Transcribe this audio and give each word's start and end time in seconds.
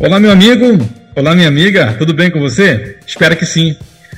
Olá, 0.00 0.20
meu 0.20 0.30
amigo. 0.30 0.78
Olá, 1.16 1.34
minha 1.34 1.48
amiga. 1.48 1.96
Tudo 1.98 2.14
bem 2.14 2.30
com 2.30 2.38
você? 2.38 2.98
Espero 3.04 3.36
que 3.36 3.44
sim. 3.44 3.74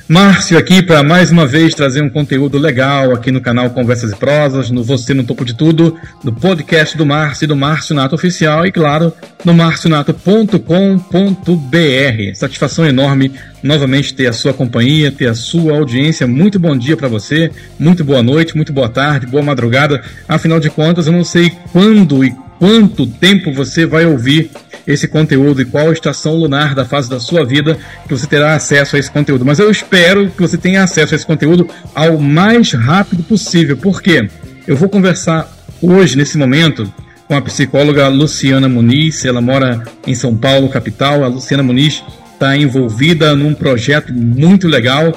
Márcio 0.07 0.55
aqui 0.55 0.83
para 0.83 1.01
mais 1.01 1.31
uma 1.31 1.47
vez 1.47 1.73
trazer 1.73 2.03
um 2.03 2.09
conteúdo 2.09 2.59
legal 2.59 3.11
aqui 3.13 3.31
no 3.31 3.41
canal 3.41 3.67
Conversas 3.71 4.11
e 4.11 4.15
Prosas, 4.15 4.69
no 4.69 4.83
Você 4.83 5.15
no 5.15 5.23
Topo 5.23 5.43
de 5.43 5.55
Tudo, 5.55 5.97
no 6.23 6.31
podcast 6.31 6.95
do 6.95 7.03
Márcio 7.03 7.45
e 7.45 7.47
do 7.47 7.55
Márcio 7.55 7.95
Nato 7.95 8.13
Oficial 8.13 8.63
e, 8.63 8.71
claro, 8.71 9.11
no 9.43 9.55
marcionato.com.br. 9.55 12.35
Satisfação 12.35 12.85
enorme 12.85 13.31
novamente 13.63 14.13
ter 14.13 14.27
a 14.27 14.33
sua 14.33 14.53
companhia, 14.53 15.11
ter 15.11 15.29
a 15.29 15.33
sua 15.33 15.73
audiência. 15.73 16.27
Muito 16.27 16.59
bom 16.59 16.77
dia 16.77 16.95
para 16.95 17.07
você, 17.07 17.49
muito 17.79 18.03
boa 18.03 18.21
noite, 18.21 18.55
muito 18.55 18.71
boa 18.71 18.89
tarde, 18.89 19.25
boa 19.25 19.41
madrugada. 19.41 19.99
Afinal 20.27 20.59
de 20.59 20.69
contas, 20.69 21.07
eu 21.07 21.13
não 21.13 21.23
sei 21.23 21.51
quando 21.71 22.23
e 22.23 22.31
quanto 22.59 23.07
tempo 23.07 23.51
você 23.51 23.87
vai 23.87 24.05
ouvir 24.05 24.51
esse 24.91 25.07
conteúdo 25.07 25.61
e 25.61 25.65
qual 25.65 25.91
estação 25.91 26.35
lunar 26.35 26.75
da 26.75 26.85
fase 26.85 27.09
da 27.09 27.19
sua 27.19 27.45
vida 27.45 27.77
que 28.07 28.13
você 28.13 28.27
terá 28.27 28.55
acesso 28.55 28.95
a 28.95 28.99
esse 28.99 29.09
conteúdo. 29.09 29.45
Mas 29.45 29.59
eu 29.59 29.71
espero 29.71 30.29
que 30.29 30.41
você 30.41 30.57
tenha 30.57 30.83
acesso 30.83 31.13
a 31.13 31.17
esse 31.17 31.25
conteúdo 31.25 31.67
ao 31.95 32.17
mais 32.17 32.73
rápido 32.73 33.23
possível, 33.23 33.77
porque 33.77 34.29
eu 34.67 34.75
vou 34.75 34.89
conversar 34.89 35.51
hoje, 35.81 36.15
nesse 36.15 36.37
momento, 36.37 36.91
com 37.27 37.35
a 37.35 37.41
psicóloga 37.41 38.07
Luciana 38.07 38.69
Muniz. 38.69 39.25
Ela 39.25 39.41
mora 39.41 39.83
em 40.05 40.13
São 40.13 40.35
Paulo, 40.35 40.69
capital. 40.69 41.23
A 41.23 41.27
Luciana 41.27 41.63
Muniz 41.63 42.03
está 42.33 42.55
envolvida 42.55 43.35
num 43.35 43.53
projeto 43.53 44.13
muito 44.13 44.67
legal 44.67 45.13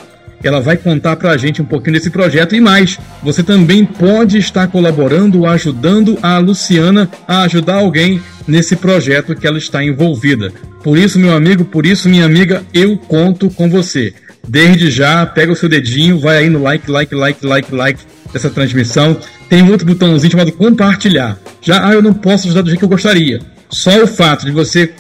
ela 0.47 0.61
vai 0.61 0.77
contar 0.77 1.17
para 1.17 1.31
a 1.31 1.37
gente 1.37 1.63
um 1.63 1.65
pouquinho 1.65 1.95
desse 1.95 2.11
projeto 2.11 2.55
e 2.55 2.61
mais. 2.61 2.99
Você 3.23 3.43
também 3.43 3.85
pode 3.85 4.39
estar 4.39 4.69
colaborando, 4.69 5.47
ajudando 5.47 6.19
a 6.23 6.39
Luciana 6.39 7.09
a 7.27 7.43
ajudar 7.43 7.77
alguém 7.77 8.23
nesse 8.47 8.77
projeto 8.77 9.35
que 9.35 9.47
ela 9.47 9.59
está 9.59 9.83
envolvida. 9.83 10.53
Por 10.83 10.99
isso, 10.99 11.19
meu 11.19 11.35
amigo, 11.35 11.65
por 11.65 11.87
isso, 11.87 12.09
minha 12.09 12.25
amiga, 12.25 12.65
eu 12.73 12.97
conto 12.97 13.49
com 13.51 13.69
você. 13.69 14.15
Desde 14.47 14.91
já, 14.91 15.25
pega 15.25 15.53
o 15.53 15.57
seu 15.57 15.69
dedinho, 15.69 16.19
vai 16.19 16.39
aí 16.39 16.51
no 16.51 16.63
like, 16.63 16.91
like, 16.91 17.15
like, 17.15 17.47
like, 17.47 17.75
like 17.75 18.01
dessa 18.33 18.51
transmissão. 18.51 19.17
Tem 19.49 19.69
outro 19.71 19.87
botãozinho 19.87 20.31
chamado 20.31 20.53
compartilhar. 20.53 21.39
Já, 21.63 21.89
ah, 21.89 21.93
eu 21.93 22.03
não 22.03 22.13
posso 22.13 22.47
ajudar 22.47 22.63
do 22.63 22.69
jeito 22.69 22.81
que 22.81 22.85
eu 22.85 22.89
gostaria. 22.89 23.41
Só 23.71 24.03
o 24.03 24.07
fato 24.07 24.45
de 24.45 24.53
você 24.53 24.93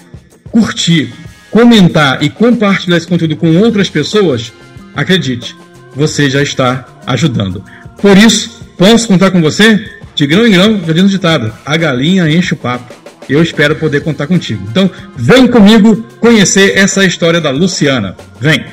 curtir, 0.50 1.12
comentar 1.50 2.22
e 2.22 2.30
compartilhar 2.30 2.96
esse 2.96 3.06
conteúdo 3.06 3.36
com 3.36 3.54
outras 3.58 3.90
pessoas 3.90 4.52
Acredite, 4.94 5.56
você 5.94 6.30
já 6.30 6.40
está 6.40 6.86
ajudando. 7.06 7.64
Por 8.00 8.16
isso, 8.16 8.62
posso 8.78 9.08
contar 9.08 9.30
com 9.32 9.40
você? 9.40 9.90
De 10.14 10.26
grão 10.26 10.46
em 10.46 10.52
grão, 10.52 10.80
já 10.86 10.92
diz 10.92 11.10
ditado, 11.10 11.52
a 11.66 11.76
galinha 11.76 12.30
enche 12.30 12.54
o 12.54 12.56
papo. 12.56 12.94
Eu 13.28 13.42
espero 13.42 13.76
poder 13.76 14.02
contar 14.02 14.26
contigo. 14.26 14.66
Então, 14.70 14.90
vem 15.16 15.46
comigo 15.46 16.02
conhecer 16.20 16.76
essa 16.76 17.04
história 17.04 17.40
da 17.40 17.50
Luciana. 17.50 18.16
Vem! 18.40 18.64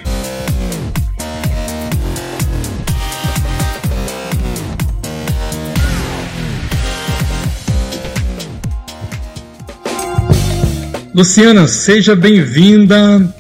Luciana, 11.14 11.68
seja 11.68 12.16
bem-vinda 12.16 13.34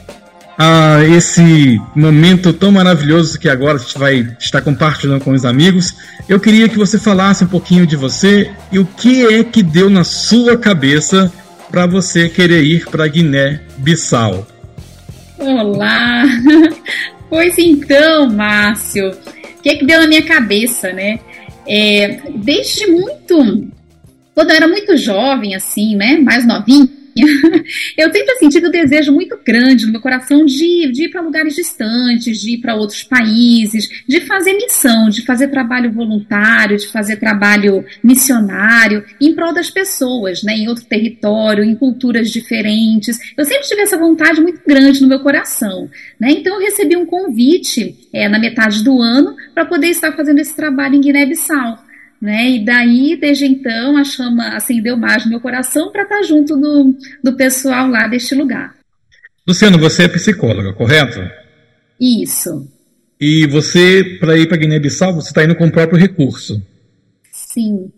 a 0.64 1.04
esse 1.04 1.82
momento 1.96 2.54
tão 2.54 2.72
maravilhoso 2.72 3.40
que 3.40 3.50
agora 3.50 3.80
a 3.80 3.82
gente 3.82 3.98
vai 3.98 4.28
estar 4.40 4.62
compartilhando 4.62 5.24
com 5.24 5.32
os 5.32 5.44
amigos. 5.44 5.96
Eu 6.30 6.40
queria 6.40 6.70
que 6.70 6.78
você 6.78 7.00
falasse 7.00 7.44
um 7.44 7.48
pouquinho 7.48 7.88
de 7.88 7.96
você 7.96 8.52
e 8.72 8.78
o 8.78 8.86
que 8.86 9.26
é 9.26 9.44
que 9.44 9.64
deu 9.64 9.90
na 9.90 10.04
sua 10.04 10.56
cabeça 10.56 11.34
para 11.72 11.88
você 11.88 12.30
querer 12.30 12.64
ir 12.64 12.86
para 12.92 13.08
Guiné-Bissau. 13.08 14.48
Olá! 15.40 16.24
Pois 17.28 17.58
então, 17.58 18.30
Márcio, 18.30 19.10
o 19.10 19.62
que 19.64 19.70
é 19.70 19.76
que 19.78 19.86
deu 19.86 20.02
na 20.02 20.06
minha 20.06 20.22
cabeça, 20.22 20.92
né? 20.92 21.18
É, 21.66 22.20
desde 22.36 22.88
muito, 22.88 23.72
quando 24.36 24.50
eu 24.50 24.56
era 24.58 24.68
muito 24.68 24.98
jovem, 24.98 25.56
assim, 25.56 25.96
né, 25.96 26.18
mais 26.18 26.46
novinha, 26.46 26.90
eu 27.98 28.12
sempre 28.12 28.36
senti 28.38 28.58
o 28.60 28.72
desejo 28.72 29.12
muito 29.12 29.38
grande 29.46 29.86
no 29.86 29.92
meu 29.92 30.02
coração 30.02 30.46
de, 30.46 30.92
de 30.92 31.06
ir 31.06 31.10
para 31.10 31.22
lugares 31.22 31.56
distantes, 31.56 32.40
de 32.40 32.56
ir 32.56 32.58
para 32.60 32.76
outros 32.76 33.04
países, 33.04 34.04
de 34.08 34.22
fazer 34.22 34.54
missão, 34.54 35.10
de 35.10 35.26
fazer 35.26 35.50
trabalho 35.50 35.92
voluntário, 35.92 36.78
de 36.78 36.88
fazer 36.88 37.18
trabalho 37.18 37.84
missionário 38.04 39.04
em 39.20 39.34
prol 39.34 39.54
das 39.54 39.70
pessoas, 39.70 40.44
né, 40.44 40.54
em 40.54 40.68
outro 40.68 40.86
território, 40.86 41.64
em 41.64 41.76
culturas 41.76 42.30
diferentes. 42.30 43.18
Eu 43.38 43.46
sempre 43.46 43.68
tive 43.68 43.82
essa 43.82 43.98
vontade 43.98 44.42
muito 44.42 44.62
grande 44.66 45.02
no 45.02 45.08
meu 45.08 45.20
coração. 45.20 45.90
Né? 46.20 46.32
Então 46.32 46.56
eu 46.56 46.62
recebi 46.62 46.96
um 46.96 47.06
convite 47.06 47.96
é, 48.14 48.28
na 48.30 48.40
metade 48.40 48.84
do 48.84 49.02
ano 49.02 49.36
para 49.54 49.66
poder 49.66 49.88
estar 49.88 50.12
fazendo 50.14 50.40
esse 50.40 50.56
trabalho 50.56 50.96
em 50.96 51.02
Guiné-Bissau. 51.02 51.91
Né? 52.22 52.52
E 52.52 52.66
daí, 52.66 53.18
desde 53.20 53.46
então, 53.46 53.98
a 53.98 54.04
chama 54.04 54.56
acendeu 54.56 54.96
mais 54.96 55.24
no 55.26 55.32
meu 55.32 55.40
coração 55.40 55.92
para 55.92 56.04
estar 56.04 56.18
tá 56.18 56.24
junto 56.24 56.56
do, 56.56 56.96
do 57.24 57.34
pessoal 57.36 57.88
lá 57.88 58.08
deste 58.08 58.36
lugar. 58.36 58.76
Luciano, 59.48 59.80
você 59.80 60.04
é 60.04 60.08
psicóloga, 60.08 60.72
correto? 60.74 61.20
Isso. 62.00 62.68
E 63.20 63.48
você, 63.48 64.18
para 64.20 64.38
ir 64.38 64.48
para 64.48 64.58
Guiné-Bissau, 64.58 65.16
você 65.16 65.30
está 65.30 65.44
indo 65.44 65.56
com 65.56 65.66
o 65.66 65.72
próprio 65.72 66.00
recurso? 66.00 66.62
Sim. 67.32 67.92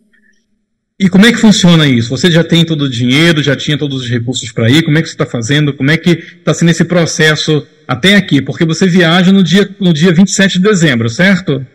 E 0.97 1.09
como 1.09 1.25
é 1.25 1.31
que 1.31 1.37
funciona 1.37 1.85
isso? 1.85 2.09
Você 2.09 2.31
já 2.31 2.45
tem 2.45 2.63
todo 2.63 2.83
o 2.83 2.89
dinheiro, 2.89 3.43
já 3.43 3.57
tinha 3.57 3.77
todos 3.77 4.03
os 4.03 4.09
recursos 4.09 4.51
para 4.53 4.69
ir? 4.69 4.83
Como 4.83 4.97
é 4.97 5.01
que 5.01 5.09
você 5.09 5.15
está 5.15 5.25
fazendo? 5.25 5.73
Como 5.73 5.91
é 5.91 5.97
que 5.97 6.11
está 6.11 6.53
sendo 6.53 6.71
esse 6.71 6.85
processo 6.85 7.65
até 7.85 8.15
aqui? 8.15 8.41
Porque 8.41 8.63
você 8.63 8.87
viaja 8.87 9.31
no 9.33 9.43
dia, 9.43 9.69
no 9.81 9.91
dia 9.91 10.13
27 10.13 10.59
de 10.59 10.63
dezembro, 10.63 11.09
certo? 11.09 11.65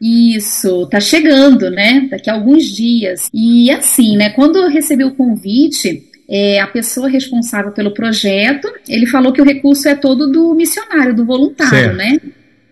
Isso, 0.00 0.86
tá 0.88 1.00
chegando, 1.00 1.70
né? 1.70 2.06
Daqui 2.10 2.28
a 2.28 2.34
alguns 2.34 2.64
dias. 2.64 3.30
E 3.32 3.70
assim, 3.70 4.16
né? 4.16 4.30
Quando 4.30 4.56
eu 4.56 4.68
recebi 4.68 5.04
o 5.04 5.14
convite, 5.14 6.10
é, 6.28 6.60
a 6.60 6.66
pessoa 6.66 7.08
responsável 7.08 7.72
pelo 7.72 7.94
projeto, 7.94 8.68
ele 8.88 9.06
falou 9.06 9.32
que 9.32 9.40
o 9.40 9.44
recurso 9.44 9.88
é 9.88 9.94
todo 9.94 10.30
do 10.30 10.54
missionário, 10.54 11.14
do 11.14 11.24
voluntário, 11.24 11.70
certo. 11.70 11.96
né? 11.96 12.18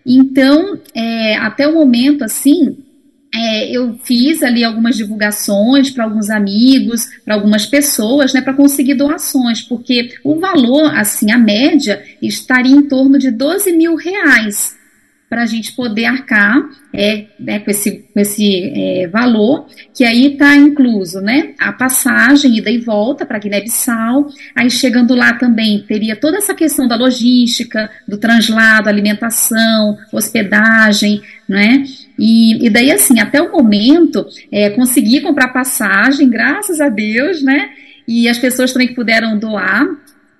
Então, 0.05 0.79
é, 0.93 1.35
até 1.37 1.67
o 1.67 1.73
momento, 1.73 2.23
assim, 2.23 2.77
é, 3.33 3.75
eu 3.75 3.97
fiz 4.03 4.43
ali 4.43 4.63
algumas 4.63 4.95
divulgações 4.95 5.89
para 5.89 6.03
alguns 6.03 6.29
amigos, 6.29 7.05
para 7.25 7.33
algumas 7.33 7.65
pessoas, 7.65 8.33
né, 8.33 8.41
para 8.41 8.53
conseguir 8.53 8.93
doações, 8.93 9.61
porque 9.61 10.11
o 10.23 10.39
valor, 10.39 10.95
assim, 10.95 11.31
a 11.31 11.37
média 11.37 12.03
estaria 12.21 12.75
em 12.75 12.83
torno 12.83 13.17
de 13.17 13.31
12 13.31 13.71
mil 13.73 13.95
reais 13.95 14.75
para 15.29 15.43
a 15.43 15.45
gente 15.45 15.73
poder 15.73 16.05
arcar 16.05 16.69
é, 16.93 17.25
né, 17.39 17.59
com 17.59 17.71
esse, 17.71 18.05
com 18.13 18.19
esse 18.19 18.71
é, 18.75 19.07
valor, 19.07 19.67
que 19.93 20.03
aí 20.03 20.33
está 20.33 20.55
incluso 20.55 21.19
né, 21.19 21.53
a 21.59 21.73
passagem, 21.73 22.57
ida 22.57 22.69
e 22.69 22.77
volta 22.77 23.25
para 23.25 23.39
Guiné-Bissau, 23.39 24.27
aí 24.55 24.69
chegando 24.69 25.15
lá 25.15 25.33
também 25.33 25.83
teria 25.87 26.15
toda 26.15 26.37
essa 26.37 26.53
questão 26.53 26.87
da 26.87 26.95
logística, 26.95 27.89
do 28.07 28.17
translado, 28.17 28.87
alimentação, 28.87 29.97
hospedagem, 30.11 31.21
né? 31.47 31.83
E, 32.17 32.65
e 32.65 32.69
daí, 32.69 32.91
assim, 32.91 33.19
até 33.19 33.41
o 33.41 33.51
momento, 33.51 34.25
é, 34.51 34.69
consegui 34.69 35.21
comprar 35.21 35.49
passagem, 35.49 36.29
graças 36.29 36.79
a 36.79 36.89
Deus, 36.89 37.41
né? 37.41 37.69
E 38.07 38.29
as 38.29 38.37
pessoas 38.37 38.71
também 38.71 38.87
que 38.87 38.95
puderam 38.95 39.37
doar 39.37 39.85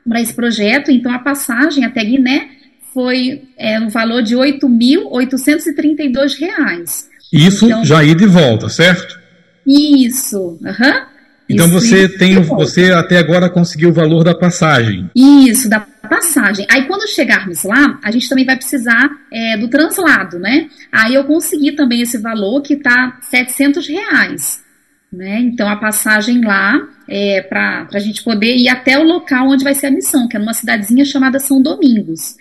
para 0.07 0.21
esse 0.21 0.33
projeto, 0.33 0.91
então 0.91 1.11
a 1.11 1.19
passagem 1.19 1.83
até 1.83 2.03
Guiné 2.03 2.49
foi 2.95 3.43
é, 3.57 3.77
no 3.77 3.89
valor 3.89 4.23
de 4.23 4.35
R$ 4.35 4.57
8.832. 4.57 7.07
Isso 7.33 7.65
então, 7.65 7.83
já 7.83 8.01
ir 8.01 8.15
de 8.15 8.25
volta, 8.25 8.69
certo? 8.69 9.19
Isso, 9.67 10.57
uhum. 10.61 11.01
Então 11.49 11.65
isso, 11.65 11.73
você 11.73 12.07
tem, 12.07 12.41
você 12.41 12.93
até 12.93 13.17
agora 13.17 13.49
conseguiu 13.49 13.89
o 13.89 13.93
valor 13.93 14.23
da 14.23 14.33
passagem. 14.33 15.09
Isso, 15.13 15.67
da 15.67 15.81
passagem. 15.81 16.65
Aí 16.71 16.87
quando 16.87 17.05
chegarmos 17.09 17.63
lá, 17.63 17.99
a 18.01 18.09
gente 18.11 18.29
também 18.29 18.45
vai 18.45 18.55
precisar 18.55 19.09
é, 19.29 19.57
do 19.57 19.67
translado, 19.67 20.39
né? 20.39 20.69
Aí 20.89 21.15
eu 21.15 21.25
consegui 21.25 21.73
também 21.73 22.01
esse 22.01 22.17
valor 22.17 22.61
que 22.61 22.75
está 22.75 23.17
700 23.21 23.89
reais. 23.89 24.63
Né? 25.11 25.41
Então 25.41 25.67
a 25.69 25.75
passagem 25.75 26.41
lá 26.43 26.79
é 27.07 27.41
para 27.41 27.87
a 27.93 27.99
gente 27.99 28.23
poder 28.23 28.55
ir 28.55 28.69
até 28.69 28.97
o 28.97 29.03
local 29.03 29.49
onde 29.49 29.63
vai 29.63 29.73
ser 29.73 29.87
a 29.87 29.91
missão, 29.91 30.27
que 30.27 30.37
é 30.37 30.39
numa 30.39 30.53
cidadezinha 30.53 31.05
chamada 31.05 31.39
São 31.39 31.61
Domingos. 31.61 32.35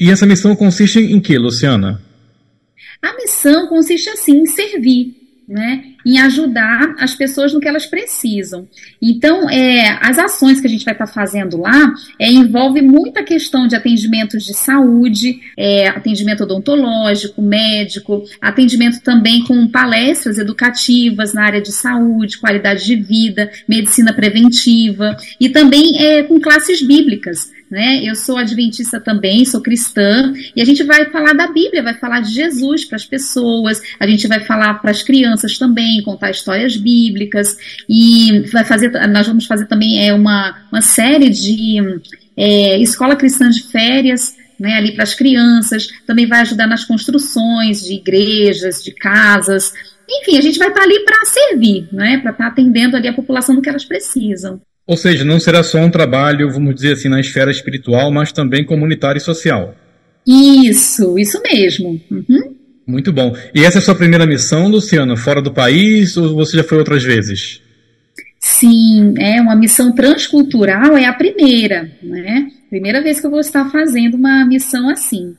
E 0.00 0.10
essa 0.10 0.24
missão 0.24 0.56
consiste 0.56 0.98
em 0.98 1.20
que, 1.20 1.36
Luciana? 1.36 2.00
A 3.02 3.14
missão 3.16 3.68
consiste 3.68 4.08
assim 4.08 4.38
em 4.38 4.46
servir, 4.46 5.14
né, 5.46 5.89
em 6.04 6.18
ajudar 6.18 6.94
as 6.98 7.14
pessoas 7.14 7.52
no 7.52 7.60
que 7.60 7.68
elas 7.68 7.86
precisam. 7.86 8.68
Então, 9.00 9.48
é, 9.48 9.98
as 10.00 10.18
ações 10.18 10.60
que 10.60 10.66
a 10.66 10.70
gente 10.70 10.84
vai 10.84 10.94
estar 10.94 11.06
tá 11.06 11.12
fazendo 11.12 11.58
lá 11.58 11.92
é, 12.18 12.30
envolve 12.30 12.80
muita 12.82 13.22
questão 13.22 13.66
de 13.66 13.76
atendimentos 13.76 14.44
de 14.44 14.54
saúde, 14.54 15.40
é, 15.56 15.88
atendimento 15.88 16.44
odontológico, 16.44 17.42
médico, 17.42 18.24
atendimento 18.40 19.00
também 19.02 19.44
com 19.44 19.68
palestras 19.68 20.38
educativas 20.38 21.32
na 21.32 21.44
área 21.44 21.60
de 21.60 21.72
saúde, 21.72 22.38
qualidade 22.38 22.84
de 22.84 22.96
vida, 22.96 23.50
medicina 23.68 24.12
preventiva 24.12 25.16
e 25.38 25.48
também 25.48 25.98
é, 25.98 26.22
com 26.22 26.40
classes 26.40 26.86
bíblicas 26.86 27.50
né? 27.70 28.00
Eu 28.02 28.16
sou 28.16 28.36
adventista 28.36 29.00
também, 29.00 29.44
sou 29.44 29.60
cristã, 29.60 30.32
e 30.56 30.60
a 30.60 30.64
gente 30.64 30.82
vai 30.82 31.08
falar 31.10 31.34
da 31.34 31.46
Bíblia, 31.46 31.82
vai 31.82 31.94
falar 31.94 32.20
de 32.20 32.34
Jesus 32.34 32.84
para 32.84 32.96
as 32.96 33.06
pessoas, 33.06 33.80
a 34.00 34.06
gente 34.06 34.26
vai 34.26 34.40
falar 34.40 34.74
para 34.74 34.90
as 34.90 35.02
crianças 35.02 35.56
também, 35.56 35.89
contar 36.02 36.30
histórias 36.30 36.76
bíblicas, 36.76 37.56
e 37.88 38.44
vai 38.52 38.64
fazer, 38.64 38.90
nós 39.08 39.26
vamos 39.26 39.46
fazer 39.46 39.66
também 39.66 40.06
é, 40.06 40.12
uma, 40.14 40.56
uma 40.70 40.80
série 40.80 41.28
de 41.28 41.78
é, 42.36 42.78
escola 42.78 43.16
cristã 43.16 43.50
de 43.50 43.62
férias, 43.64 44.34
né, 44.58 44.74
ali 44.74 44.92
para 44.92 45.04
as 45.04 45.14
crianças, 45.14 45.88
também 46.06 46.26
vai 46.26 46.40
ajudar 46.40 46.66
nas 46.66 46.84
construções 46.84 47.82
de 47.84 47.94
igrejas, 47.94 48.82
de 48.82 48.92
casas, 48.92 49.72
enfim, 50.10 50.36
a 50.36 50.40
gente 50.40 50.58
vai 50.58 50.68
estar 50.68 50.82
ali 50.82 51.04
para 51.04 51.24
servir, 51.24 51.88
né, 51.92 52.18
para 52.18 52.32
estar 52.32 52.46
atendendo 52.48 52.96
ali 52.96 53.08
a 53.08 53.12
população 53.12 53.54
do 53.54 53.62
que 53.62 53.68
elas 53.68 53.84
precisam. 53.84 54.60
Ou 54.86 54.96
seja, 54.96 55.24
não 55.24 55.38
será 55.38 55.62
só 55.62 55.78
um 55.78 55.90
trabalho, 55.90 56.50
vamos 56.50 56.74
dizer 56.74 56.94
assim, 56.94 57.08
na 57.08 57.20
esfera 57.20 57.50
espiritual, 57.50 58.10
mas 58.10 58.32
também 58.32 58.64
comunitário 58.64 59.18
e 59.18 59.22
social. 59.22 59.74
Isso, 60.26 61.16
isso 61.18 61.40
mesmo. 61.42 62.00
Uhum. 62.10 62.56
Muito 62.86 63.12
bom. 63.12 63.36
E 63.54 63.64
essa 63.64 63.78
é 63.78 63.80
a 63.80 63.82
sua 63.82 63.94
primeira 63.94 64.26
missão, 64.26 64.68
Luciana, 64.68 65.16
fora 65.16 65.40
do 65.40 65.52
país 65.52 66.16
ou 66.16 66.34
você 66.34 66.56
já 66.56 66.64
foi 66.64 66.78
outras 66.78 67.02
vezes? 67.02 67.60
Sim, 68.38 69.14
é 69.18 69.40
uma 69.40 69.54
missão 69.54 69.92
transcultural, 69.92 70.96
é 70.96 71.04
a 71.04 71.12
primeira, 71.12 71.90
né? 72.02 72.48
Primeira 72.70 73.02
vez 73.02 73.20
que 73.20 73.26
eu 73.26 73.30
vou 73.30 73.40
estar 73.40 73.68
fazendo 73.70 74.14
uma 74.14 74.44
missão 74.46 74.88
assim. 74.88 75.34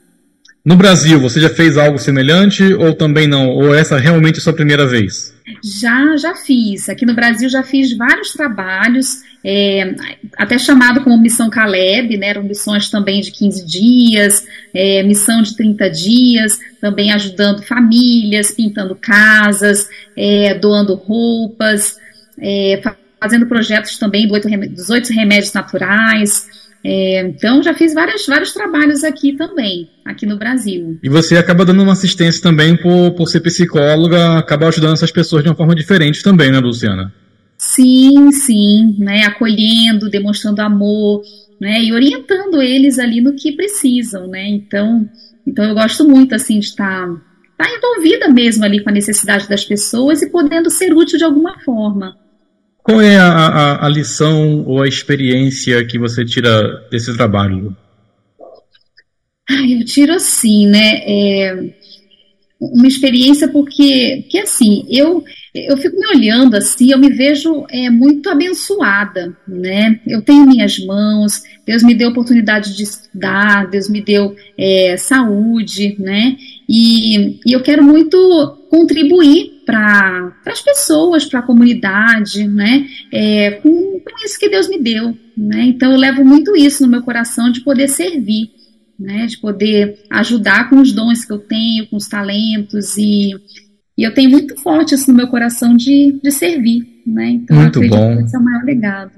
No 0.64 0.76
Brasil, 0.76 1.20
você 1.20 1.42
já 1.42 1.50
fez 1.50 1.76
algo 1.76 1.98
semelhante 1.98 2.64
ou 2.76 2.94
também 2.94 3.28
não? 3.28 3.50
Ou 3.50 3.74
essa 3.74 3.98
realmente 3.98 4.36
é 4.36 4.38
a 4.38 4.42
sua 4.42 4.54
primeira 4.54 4.86
vez? 4.86 5.34
Já, 5.64 6.16
já 6.18 6.36
fiz. 6.36 6.90
Aqui 6.90 7.06
no 7.06 7.14
Brasil 7.14 7.50
já 7.50 7.64
fiz 7.64 7.96
vários 7.96 8.34
trabalhos, 8.34 9.22
é, 9.44 9.96
até 10.38 10.58
chamado 10.58 11.02
como 11.02 11.18
Missão 11.18 11.50
Caleb, 11.50 12.18
né? 12.18 12.28
Eram 12.28 12.44
missões 12.44 12.90
também 12.90 13.22
de 13.22 13.32
15 13.32 13.66
dias, 13.66 14.46
é, 14.74 15.04
missão 15.04 15.42
de 15.42 15.56
30 15.56 15.90
dias, 15.90 16.60
também 16.80 17.12
ajudando 17.12 17.64
famílias, 17.64 18.52
pintando 18.52 18.96
casas, 18.96 19.88
é, 20.16 20.54
doando 20.54 20.96
roupas, 20.96 21.98
é, 22.40 22.82
fazendo 23.20 23.46
projetos 23.46 23.98
também 23.98 24.28
dos 24.28 24.90
oito 24.90 25.14
remédios 25.14 25.54
naturais. 25.54 26.61
É, 26.84 27.22
então 27.28 27.62
já 27.62 27.74
fiz 27.74 27.94
vários, 27.94 28.26
vários 28.26 28.54
trabalhos 28.54 29.04
aqui 29.04 29.34
também, 29.34 29.90
aqui 30.04 30.26
no 30.26 30.38
Brasil. 30.38 30.98
E 31.04 31.10
você 31.10 31.38
acaba 31.38 31.64
dando 31.64 31.84
uma 31.84 31.92
assistência 31.92 32.42
também 32.42 32.76
por, 32.76 33.12
por 33.12 33.28
ser 33.28 33.42
psicóloga, 33.42 34.38
acaba 34.38 34.68
ajudando 34.68 34.94
essas 34.94 35.12
pessoas 35.12 35.44
de 35.44 35.50
uma 35.50 35.56
forma 35.56 35.76
diferente 35.76 36.24
também, 36.24 36.52
né, 36.52 36.60
Luciana? 36.60 37.14
Sim, 37.58 38.32
sim, 38.32 38.96
né, 38.98 39.26
acolhendo, 39.26 40.10
demonstrando 40.10 40.62
amor, 40.62 41.22
né, 41.60 41.80
e 41.84 41.94
orientando 41.94 42.60
eles 42.60 42.98
ali 42.98 43.22
no 43.22 43.36
que 43.36 43.52
precisam, 43.52 44.28
né, 44.28 44.48
então, 44.48 45.08
então 45.46 45.66
eu 45.66 45.76
gosto 45.76 46.08
muito, 46.08 46.34
assim, 46.34 46.58
de 46.58 46.66
estar, 46.66 47.08
estar 47.52 47.78
envolvida 47.78 48.28
mesmo 48.30 48.66
ali 48.66 48.84
com 48.84 48.90
a 48.90 48.94
necessidade 48.94 49.48
das 49.48 49.64
pessoas 49.64 50.24
e 50.24 50.32
podendo 50.32 50.72
ser 50.72 50.92
útil 50.92 51.20
de 51.20 51.24
alguma 51.24 51.60
forma. 51.60 52.18
Qual 52.92 53.02
é 53.02 53.16
a, 53.16 53.30
a, 53.30 53.86
a, 53.86 53.90
lição 53.90 54.66
ou 54.66 54.82
a 54.82 54.88
experiência 54.88 55.86
que 55.86 55.98
você 55.98 56.26
tira 56.26 56.86
desse 56.92 57.16
trabalho? 57.16 57.74
Eu 59.50 59.86
tiro 59.86 60.14
assim, 60.14 60.68
né? 60.68 61.02
É, 61.06 61.74
uma 62.60 62.88
experiência 62.88 63.48
porque, 63.48 64.26
que 64.30 64.38
assim, 64.40 64.86
eu 64.90 65.24
eu 65.54 65.76
fico 65.76 65.98
me 65.98 66.08
olhando 66.08 66.56
assim, 66.56 66.92
eu 66.92 66.98
me 66.98 67.10
vejo 67.10 67.66
é, 67.70 67.90
muito 67.90 68.30
abençoada, 68.30 69.36
né? 69.46 70.00
Eu 70.08 70.22
tenho 70.22 70.48
minhas 70.48 70.80
mãos, 70.86 71.44
Deus 71.66 71.84
me 71.84 71.94
deu 71.94 72.10
oportunidade 72.10 72.76
de 72.76 72.84
estudar, 72.84 73.70
Deus 73.70 73.90
me 73.90 74.02
deu 74.02 74.34
é, 74.58 74.96
saúde, 74.98 75.96
né? 76.00 76.38
E, 76.70 77.40
e 77.46 77.52
eu 77.52 77.62
quero 77.62 77.84
muito 77.84 78.18
contribuir 78.70 79.51
para 79.66 80.34
as 80.46 80.62
pessoas, 80.62 81.26
para 81.26 81.40
a 81.40 81.44
comunidade, 81.44 82.48
né? 82.48 82.88
É, 83.12 83.52
com, 83.62 83.70
com 83.70 84.26
isso 84.26 84.40
que 84.40 84.50
Deus 84.50 84.68
me 84.68 84.80
deu, 84.80 85.18
né? 85.38 85.64
Então 85.64 85.92
eu 85.92 85.98
levo 85.98 86.24
muito 86.24 86.56
isso 86.56 86.84
no 86.84 86.90
meu 86.90 87.02
coração 87.02 87.52
de 87.52 87.62
poder 87.62 87.88
servir, 87.88 88.50
né? 89.00 89.26
De 89.26 89.38
poder 89.40 90.04
ajudar 90.10 90.70
com 90.70 90.78
os 90.78 90.92
dons 90.92 91.26
que 91.26 91.34
eu 91.34 91.40
tenho, 91.40 91.88
com 91.88 91.98
os 91.98 92.08
talentos 92.08 92.98
e 92.98 93.32
e 93.98 94.04
eu 94.04 94.14
tenho 94.14 94.32
muito 94.32 94.56
forte 94.62 94.96
isso 94.96 95.12
no 95.12 95.18
meu 95.18 95.28
coração 95.28 95.76
de, 95.76 96.20
de 96.24 96.32
servir, 96.32 96.82
né? 97.06 97.30
Então, 97.30 97.58
muito 97.58 97.80
bom. 97.88 98.20
esse 98.22 98.36
é 98.36 98.40
o 98.40 98.44
maior 98.44 98.64
legado. 98.64 99.12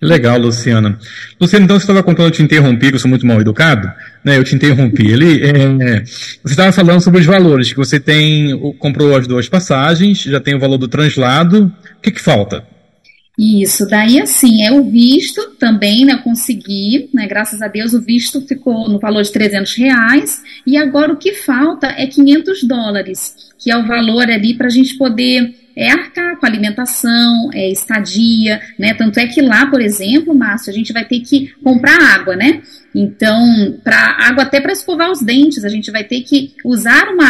Legal, 0.00 0.38
Luciana. 0.38 0.98
Luciana, 1.40 1.64
então 1.64 1.78
você 1.78 1.84
estava 1.84 2.02
contando, 2.02 2.26
eu 2.26 2.30
te 2.30 2.42
interrompi, 2.42 2.88
que 2.88 2.96
eu 2.96 2.98
sou 2.98 3.08
muito 3.08 3.26
mal 3.26 3.40
educado, 3.40 3.90
né? 4.24 4.36
Eu 4.36 4.44
te 4.44 4.54
interrompi. 4.54 5.06
Ele, 5.06 5.42
é, 5.42 6.04
você 6.42 6.52
estava 6.52 6.72
falando 6.72 7.00
sobre 7.00 7.20
os 7.20 7.26
valores, 7.26 7.70
que 7.70 7.78
você 7.78 7.98
tem, 7.98 8.74
comprou 8.78 9.16
as 9.16 9.26
duas 9.26 9.48
passagens, 9.48 10.22
já 10.22 10.40
tem 10.40 10.54
o 10.54 10.60
valor 10.60 10.78
do 10.78 10.88
translado. 10.88 11.72
O 11.98 12.00
que, 12.02 12.10
que 12.10 12.20
falta? 12.20 12.64
Isso, 13.38 13.86
daí 13.86 14.18
assim, 14.18 14.62
é 14.62 14.72
o 14.72 14.82
visto 14.90 15.50
também, 15.58 16.06
né, 16.06 16.14
eu 16.14 16.18
consegui, 16.20 17.10
né, 17.12 17.26
graças 17.26 17.60
a 17.60 17.68
Deus 17.68 17.92
o 17.92 18.00
visto 18.00 18.40
ficou 18.40 18.88
no 18.88 18.98
valor 18.98 19.22
de 19.22 19.30
300 19.30 19.74
reais, 19.74 20.42
e 20.66 20.78
agora 20.78 21.12
o 21.12 21.18
que 21.18 21.34
falta 21.34 21.88
é 21.88 22.06
500 22.06 22.62
dólares, 22.62 23.34
que 23.58 23.70
é 23.70 23.76
o 23.76 23.86
valor 23.86 24.30
ali 24.30 24.54
para 24.54 24.68
a 24.68 24.70
gente 24.70 24.96
poder 24.96 25.54
é, 25.76 25.90
arcar 25.90 26.38
com 26.38 26.46
alimentação, 26.46 27.50
é, 27.52 27.70
estadia, 27.70 28.60
né, 28.78 28.94
tanto 28.94 29.20
é 29.20 29.26
que 29.26 29.42
lá, 29.42 29.66
por 29.66 29.80
exemplo, 29.80 30.34
Márcio, 30.34 30.70
a 30.70 30.74
gente 30.74 30.92
vai 30.92 31.04
ter 31.04 31.20
que 31.20 31.52
comprar 31.62 32.00
água, 32.00 32.34
né, 32.34 32.62
então, 32.94 33.78
para 33.84 34.16
água 34.20 34.44
até 34.44 34.58
para 34.58 34.72
escovar 34.72 35.10
os 35.10 35.20
dentes, 35.20 35.66
a 35.66 35.68
gente 35.68 35.90
vai 35.90 36.02
ter 36.02 36.22
que 36.22 36.54
usar 36.64 37.08
uma 37.08 37.26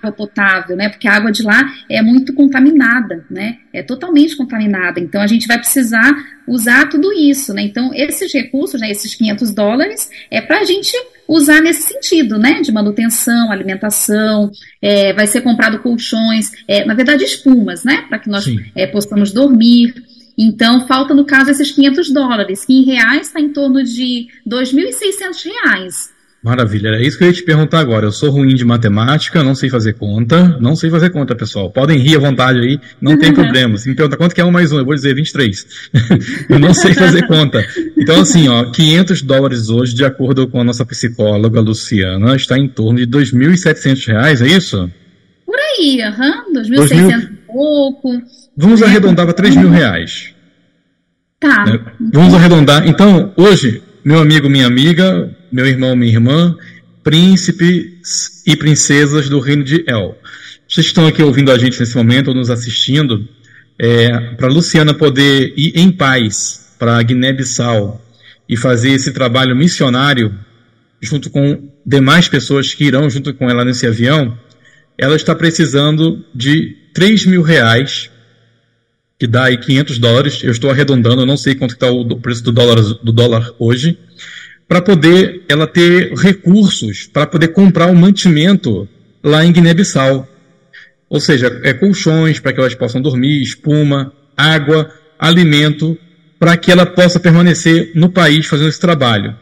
água 0.00 0.12
potável, 0.12 0.76
né? 0.76 0.88
Porque 0.88 1.08
a 1.08 1.14
água 1.14 1.32
de 1.32 1.42
lá 1.42 1.60
é 1.90 2.00
muito 2.00 2.32
contaminada, 2.32 3.24
né? 3.28 3.58
É 3.72 3.82
totalmente 3.82 4.36
contaminada. 4.36 5.00
Então 5.00 5.20
a 5.20 5.26
gente 5.26 5.48
vai 5.48 5.58
precisar 5.58 6.14
usar 6.46 6.88
tudo 6.88 7.12
isso, 7.12 7.52
né? 7.52 7.62
Então 7.62 7.92
esses 7.92 8.32
recursos, 8.32 8.80
né, 8.80 8.92
esses 8.92 9.12
500 9.16 9.50
dólares, 9.52 10.08
é 10.30 10.40
para 10.40 10.60
a 10.60 10.64
gente 10.64 10.92
usar 11.28 11.60
nesse 11.60 11.82
sentido, 11.82 12.38
né? 12.38 12.62
De 12.62 12.72
manutenção, 12.72 13.52
alimentação, 13.52 14.50
é, 14.80 15.12
vai 15.12 15.26
ser 15.26 15.42
comprado 15.42 15.80
colchões, 15.80 16.50
é, 16.66 16.84
na 16.86 16.94
verdade 16.94 17.22
espumas, 17.22 17.84
né? 17.84 18.06
Para 18.08 18.18
que 18.18 18.30
nós 18.30 18.46
é, 18.74 18.86
possamos 18.86 19.30
dormir. 19.30 19.94
Então, 20.36 20.86
falta, 20.86 21.12
no 21.12 21.26
caso, 21.26 21.50
esses 21.50 21.72
500 21.72 22.12
dólares, 22.12 22.64
que 22.64 22.72
em 22.72 22.84
reais 22.84 23.26
está 23.26 23.40
em 23.40 23.52
torno 23.52 23.82
de 23.84 24.28
2.600 24.48 25.44
reais. 25.44 26.17
Maravilha, 26.48 26.88
é 26.96 27.02
isso 27.02 27.18
que 27.18 27.24
eu 27.24 27.28
ia 27.28 27.34
te 27.34 27.42
perguntar 27.42 27.78
agora. 27.78 28.06
Eu 28.06 28.10
sou 28.10 28.30
ruim 28.30 28.54
de 28.54 28.64
matemática, 28.64 29.44
não 29.44 29.54
sei 29.54 29.68
fazer 29.68 29.92
conta, 29.92 30.56
não 30.58 30.74
sei 30.74 30.88
fazer 30.88 31.10
conta, 31.10 31.36
pessoal. 31.36 31.70
Podem 31.70 31.98
rir 31.98 32.16
à 32.16 32.20
vontade 32.20 32.58
aí, 32.58 32.80
não 33.02 33.18
tem 33.18 33.34
problema. 33.36 33.76
Se 33.76 33.86
me 33.86 33.94
perguntar 33.94 34.16
quanto 34.16 34.34
que 34.34 34.40
é 34.40 34.44
um 34.46 34.50
mais 34.50 34.72
um, 34.72 34.78
eu 34.78 34.84
vou 34.86 34.94
dizer 34.94 35.14
23. 35.14 35.66
eu 36.48 36.58
não 36.58 36.72
sei 36.72 36.94
fazer 36.94 37.26
conta. 37.26 37.62
Então, 37.98 38.22
assim, 38.22 38.48
ó, 38.48 38.64
500 38.64 39.20
dólares 39.20 39.68
hoje, 39.68 39.94
de 39.94 40.06
acordo 40.06 40.48
com 40.48 40.58
a 40.58 40.64
nossa 40.64 40.86
psicóloga 40.86 41.60
Luciana, 41.60 42.34
está 42.34 42.58
em 42.58 42.66
torno 42.66 42.98
de 42.98 43.06
2.700 43.06 44.06
reais, 44.06 44.40
é 44.40 44.46
isso? 44.46 44.90
Por 45.44 45.56
aí, 45.58 46.00
aham, 46.00 46.44
uhum, 46.46 46.62
2.600 46.62 47.24
e 47.24 47.26
pouco. 47.46 48.22
Vamos 48.56 48.82
arredondar 48.82 49.26
para 49.26 49.34
3 49.34 49.54
mil 49.54 49.68
reais. 49.68 50.32
Tá. 51.38 51.66
Né? 51.66 51.78
Vamos 52.10 52.32
arredondar. 52.32 52.88
Então, 52.88 53.34
hoje, 53.36 53.82
meu 54.02 54.18
amigo, 54.18 54.48
minha 54.48 54.66
amiga, 54.66 55.30
meu 55.50 55.66
irmão, 55.66 55.94
minha 55.96 56.12
irmã, 56.12 56.56
príncipes 57.02 58.42
e 58.46 58.56
princesas 58.56 59.28
do 59.28 59.40
reino 59.40 59.64
de 59.64 59.84
El. 59.86 60.18
Vocês 60.68 60.86
estão 60.86 61.06
aqui 61.06 61.22
ouvindo 61.22 61.50
a 61.50 61.58
gente 61.58 61.80
nesse 61.80 61.96
momento 61.96 62.28
ou 62.28 62.34
nos 62.34 62.50
assistindo, 62.50 63.26
é, 63.78 64.34
para 64.34 64.48
Luciana 64.48 64.92
poder 64.92 65.54
ir 65.56 65.72
em 65.74 65.90
paz 65.90 66.74
para 66.78 67.02
Guiné-Bissau 67.02 68.04
e 68.48 68.56
fazer 68.56 68.90
esse 68.90 69.12
trabalho 69.12 69.54
missionário 69.56 70.34
junto 71.00 71.30
com 71.30 71.70
demais 71.86 72.28
pessoas 72.28 72.74
que 72.74 72.84
irão 72.84 73.08
junto 73.08 73.32
com 73.34 73.48
ela 73.48 73.64
nesse 73.64 73.86
avião, 73.86 74.38
ela 74.96 75.16
está 75.16 75.34
precisando 75.34 76.24
de 76.34 76.76
3 76.92 77.26
mil 77.26 77.42
reais, 77.42 78.10
que 79.18 79.26
dá 79.26 79.44
aí 79.44 79.56
500 79.56 79.98
dólares. 79.98 80.42
Eu 80.42 80.50
estou 80.50 80.70
arredondando, 80.70 81.22
eu 81.22 81.26
não 81.26 81.36
sei 81.36 81.54
quanto 81.54 81.74
está 81.74 81.90
o 81.90 82.20
preço 82.20 82.42
do 82.42 82.52
dólar, 82.52 82.82
do 82.82 83.12
dólar 83.12 83.54
hoje, 83.58 83.98
para 84.68 84.82
poder 84.82 85.42
ela 85.48 85.66
ter 85.66 86.12
recursos 86.14 87.06
para 87.06 87.26
poder 87.26 87.48
comprar 87.48 87.90
o 87.90 87.96
mantimento 87.96 88.86
lá 89.24 89.44
em 89.44 89.50
Guiné-Bissau. 89.50 90.28
Ou 91.08 91.20
seja, 91.20 91.58
é 91.64 91.72
colchões 91.72 92.38
para 92.38 92.52
que 92.52 92.60
elas 92.60 92.74
possam 92.74 93.00
dormir, 93.00 93.42
espuma, 93.42 94.12
água, 94.36 94.92
alimento, 95.18 95.96
para 96.38 96.56
que 96.56 96.70
ela 96.70 96.84
possa 96.84 97.18
permanecer 97.18 97.92
no 97.94 98.10
país 98.10 98.46
fazendo 98.46 98.68
esse 98.68 98.78
trabalho. 98.78 99.34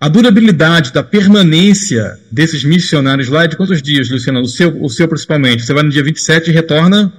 A 0.00 0.08
durabilidade 0.08 0.92
da 0.92 1.02
permanência 1.02 2.18
desses 2.30 2.64
missionários 2.64 3.28
lá 3.28 3.44
é 3.44 3.48
de 3.48 3.56
quantos 3.56 3.80
dias, 3.80 4.10
Luciana? 4.10 4.40
O 4.40 4.46
seu, 4.46 4.82
o 4.82 4.90
seu 4.90 5.06
principalmente. 5.08 5.64
Você 5.64 5.72
vai 5.72 5.84
no 5.84 5.88
dia 5.88 6.02
27 6.02 6.50
e 6.50 6.52
retorna? 6.52 7.12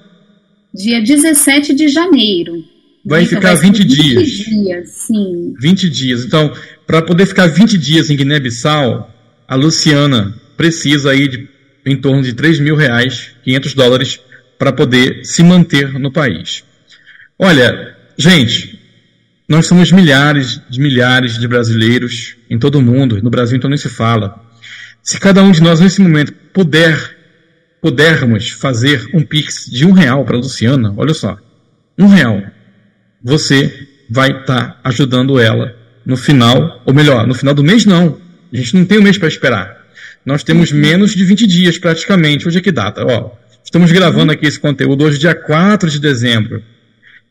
Dia 0.74 1.02
17 1.02 1.74
de 1.74 1.88
janeiro. 1.88 2.64
Vai 3.04 3.24
então, 3.24 3.38
ficar 3.38 3.54
vai 3.56 3.64
20, 3.64 3.78
20 3.84 3.88
dias. 3.88 4.24
20 4.24 4.50
dias, 4.50 4.90
sim. 4.90 5.54
20 5.60 5.90
dias. 5.90 6.26
Então, 6.26 6.52
para 6.86 7.02
poder 7.02 7.26
ficar 7.26 7.48
20 7.48 7.78
dias 7.78 8.10
em 8.10 8.16
Guiné-Bissau, 8.16 9.12
a 9.48 9.56
Luciana 9.56 10.34
precisa 10.56 11.12
aí 11.12 11.28
de 11.28 11.56
em 11.86 11.96
torno 11.96 12.24
de 12.24 12.34
3 12.34 12.60
mil 12.60 12.76
reais, 12.76 13.36
500 13.44 13.74
dólares, 13.76 14.20
para 14.58 14.74
poder 14.74 15.24
se 15.24 15.44
manter 15.44 16.00
no 16.00 16.12
país. 16.12 16.64
Olha, 17.38 17.96
gente, 18.18 18.80
nós 19.48 19.68
somos 19.68 19.92
milhares 19.92 20.60
de 20.68 20.80
milhares 20.80 21.38
de 21.38 21.48
brasileiros 21.48 22.38
em 22.50 22.58
todo 22.58 22.80
o 22.80 22.82
mundo, 22.82 23.22
no 23.22 23.30
Brasil 23.30 23.58
então 23.58 23.70
nem 23.70 23.78
se 23.78 23.90
fala. 23.90 24.44
Se 25.04 25.20
cada 25.20 25.44
um 25.44 25.52
de 25.52 25.62
nós 25.62 25.80
nesse 25.80 26.02
momento 26.02 26.34
puder, 26.52 26.98
pudermos 27.80 28.50
fazer 28.50 29.08
um 29.14 29.22
pix 29.22 29.70
de 29.70 29.86
um 29.86 29.92
real 29.92 30.26
para 30.26 30.38
a 30.38 30.40
Luciana, 30.40 30.92
olha 30.98 31.14
só, 31.14 31.38
um 32.00 32.08
real, 32.08 32.42
você 33.24 33.88
vai 34.10 34.32
estar 34.32 34.72
tá 34.72 34.80
ajudando 34.84 35.40
ela 35.40 35.76
no 36.06 36.16
final, 36.16 36.82
ou 36.86 36.94
melhor, 36.94 37.26
no 37.26 37.34
final 37.34 37.54
do 37.54 37.64
mês 37.64 37.86
não. 37.86 38.20
A 38.54 38.58
gente 38.58 38.76
não 38.76 38.86
tem 38.86 39.00
um 39.00 39.02
mês 39.02 39.18
para 39.18 39.28
esperar. 39.28 39.86
Nós 40.26 40.44
temos 40.44 40.72
menos 40.72 41.14
de 41.14 41.24
20 41.24 41.48
dias 41.48 41.78
praticamente. 41.78 42.48
Hoje 42.48 42.60
é 42.60 42.62
que 42.62 42.72
data? 42.72 43.06
Ó, 43.06 43.32
estamos 43.64 43.92
gravando 43.92 44.32
aqui 44.32 44.46
esse 44.46 44.60
conteúdo 44.60 45.04
hoje, 45.04 45.20
dia 45.20 45.36
4 45.36 45.90
de 45.90 46.00
dezembro. 46.00 46.64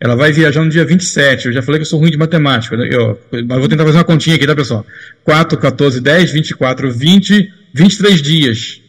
Ela 0.01 0.17
vai 0.17 0.33
viajar 0.33 0.63
no 0.63 0.71
dia 0.71 0.85
27. 0.85 1.47
Eu 1.47 1.53
já 1.53 1.63
falei 1.63 1.79
que 1.79 1.83
eu 1.83 1.89
sou 1.89 1.99
ruim 1.99 2.11
de 2.11 2.17
matemática. 2.17 2.77
Né? 2.77 2.89
Eu, 2.91 3.19
mas 3.47 3.59
vou 3.59 3.69
tentar 3.69 3.85
fazer 3.85 3.99
uma 3.99 4.05
continha 4.05 4.37
aqui, 4.37 4.47
tá, 4.47 4.55
pessoal? 4.55 4.85
4, 5.25 5.59
14, 5.59 6.01
10, 6.01 6.33
24, 6.33 6.91
20, 6.91 7.53
23 7.73 8.23
dias. 8.23 8.81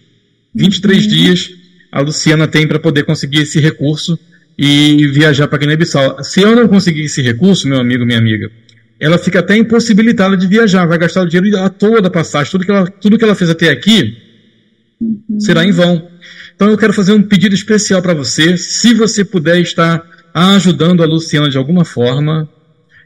23 0.53 1.03
uhum. 1.03 1.09
dias 1.09 1.51
a 1.95 2.01
Luciana 2.01 2.45
tem 2.45 2.67
para 2.67 2.77
poder 2.77 3.03
conseguir 3.03 3.43
esse 3.43 3.57
recurso 3.59 4.19
e 4.57 5.07
viajar 5.07 5.47
para 5.47 5.59
Guiné-Bissau. 5.59 6.21
Se 6.23 6.41
eu 6.41 6.53
não 6.53 6.67
conseguir 6.67 7.03
esse 7.03 7.21
recurso, 7.21 7.69
meu 7.69 7.79
amigo, 7.79 8.05
minha 8.05 8.19
amiga, 8.19 8.51
ela 8.99 9.17
fica 9.17 9.39
até 9.39 9.57
impossibilitada 9.57 10.37
de 10.37 10.47
viajar, 10.47 10.85
vai 10.85 10.97
gastar 10.97 11.21
o 11.23 11.27
dinheiro 11.27 11.57
à 11.59 11.69
toa 11.69 12.01
da 12.01 12.09
passagem. 12.09 12.51
Tudo 12.51 12.65
que 12.65 12.71
ela, 12.71 12.87
tudo 12.87 13.17
que 13.17 13.23
ela 13.23 13.35
fez 13.35 13.49
até 13.49 13.69
aqui 13.69 14.17
uhum. 15.01 15.39
será 15.39 15.65
em 15.65 15.71
vão. 15.71 16.09
Então 16.55 16.69
eu 16.69 16.77
quero 16.77 16.93
fazer 16.93 17.11
um 17.11 17.21
pedido 17.21 17.53
especial 17.53 18.01
para 18.01 18.13
você. 18.13 18.57
Se 18.57 18.93
você 18.93 19.25
puder 19.25 19.59
estar 19.59 20.01
ajudando 20.33 21.03
a 21.03 21.05
Luciana 21.05 21.49
de 21.49 21.57
alguma 21.57 21.83
forma, 21.83 22.49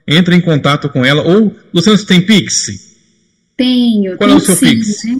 entre 0.07 0.35
em 0.35 0.41
contato 0.41 0.89
com 0.89 1.03
ela. 1.03 1.23
Ou, 1.23 1.55
Luciana, 1.73 1.97
você 1.97 2.05
tem 2.05 2.21
Pix? 2.21 2.67
Tenho. 3.57 4.15
Qual 4.17 4.29
tenho 4.29 4.39
é 4.39 4.41
o 4.41 4.45
seu 4.45 4.55
sim, 4.55 4.69
Pix? 4.69 5.03
Né? 5.03 5.19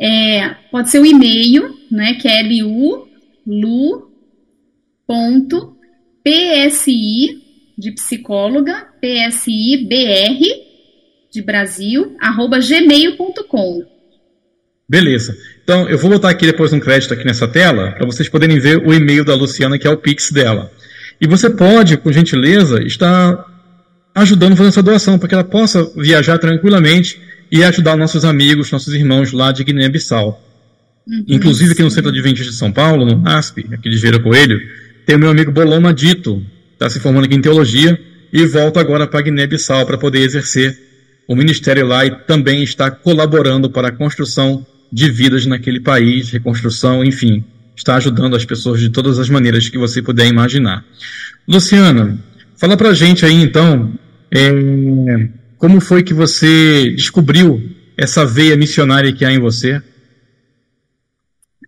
É, 0.00 0.56
pode 0.70 0.90
ser 0.90 1.00
o 1.00 1.06
e-mail, 1.06 1.76
né, 1.90 2.14
que 2.14 2.26
é 2.26 2.42
lu.psi 3.46 4.00
de 7.80 7.92
psicóloga, 7.92 8.86
psibr 9.00 10.38
de 11.32 11.42
Brasil, 11.42 12.14
arroba 12.20 12.58
gmail.com. 12.58 13.84
Beleza. 14.88 15.36
Então, 15.62 15.88
eu 15.88 15.96
vou 15.96 16.10
botar 16.10 16.30
aqui 16.30 16.44
depois 16.44 16.72
um 16.72 16.80
crédito 16.80 17.14
aqui 17.14 17.24
nessa 17.24 17.48
tela, 17.48 17.92
para 17.92 18.04
vocês 18.04 18.28
poderem 18.28 18.58
ver 18.58 18.86
o 18.86 18.92
e-mail 18.92 19.24
da 19.24 19.34
Luciana, 19.34 19.78
que 19.78 19.86
é 19.86 19.90
o 19.90 19.96
Pix 19.96 20.30
dela. 20.30 20.70
E 21.20 21.26
você 21.26 21.48
pode, 21.48 21.96
por 21.96 22.12
gentileza, 22.12 22.82
estar 22.82 23.46
ajudando 24.14 24.56
fazer 24.56 24.68
essa 24.68 24.82
doação, 24.82 25.18
para 25.18 25.28
que 25.28 25.34
ela 25.34 25.44
possa 25.44 25.90
viajar 25.96 26.38
tranquilamente 26.38 27.20
e 27.50 27.64
ajudar 27.64 27.96
nossos 27.96 28.24
amigos, 28.24 28.70
nossos 28.70 28.92
irmãos 28.92 29.32
lá 29.32 29.52
de 29.52 29.64
Guiné-Bissau. 29.64 30.42
Uhum, 31.06 31.24
Inclusive 31.28 31.72
aqui 31.72 31.82
no 31.82 31.90
Centro 31.90 32.10
Adventista 32.10 32.50
de 32.50 32.58
São 32.58 32.72
Paulo, 32.72 33.06
no 33.06 33.26
ASP, 33.26 33.66
aqui 33.72 33.88
de 33.88 33.96
Vieira 33.96 34.18
Coelho, 34.18 34.60
tem 35.06 35.16
o 35.16 35.18
meu 35.18 35.30
amigo 35.30 35.52
Boloma 35.52 35.94
Dito, 35.94 36.44
está 36.80 36.88
se 36.88 36.98
formando 36.98 37.26
aqui 37.26 37.34
em 37.34 37.42
teologia 37.42 38.00
e 38.32 38.46
volta 38.46 38.80
agora 38.80 39.06
para 39.06 39.20
Guiné-Bissau 39.20 39.84
para 39.84 39.98
poder 39.98 40.20
exercer 40.20 40.78
o 41.28 41.36
ministério 41.36 41.86
lá 41.86 42.06
e 42.06 42.10
também 42.24 42.62
está 42.62 42.90
colaborando 42.90 43.68
para 43.68 43.88
a 43.88 43.92
construção 43.92 44.66
de 44.90 45.10
vidas 45.10 45.44
naquele 45.44 45.78
país, 45.78 46.30
reconstrução, 46.30 47.04
enfim, 47.04 47.44
está 47.76 47.96
ajudando 47.96 48.34
as 48.34 48.46
pessoas 48.46 48.80
de 48.80 48.88
todas 48.88 49.18
as 49.18 49.28
maneiras 49.28 49.68
que 49.68 49.76
você 49.76 50.00
puder 50.00 50.26
imaginar. 50.26 50.82
Luciana, 51.46 52.18
fala 52.56 52.78
para 52.78 52.88
a 52.88 52.94
gente 52.94 53.26
aí 53.26 53.34
então, 53.34 53.92
é, 54.30 54.50
como 55.58 55.82
foi 55.82 56.02
que 56.02 56.14
você 56.14 56.94
descobriu 56.96 57.60
essa 57.94 58.24
veia 58.24 58.56
missionária 58.56 59.12
que 59.12 59.22
há 59.22 59.30
em 59.30 59.38
você? 59.38 59.82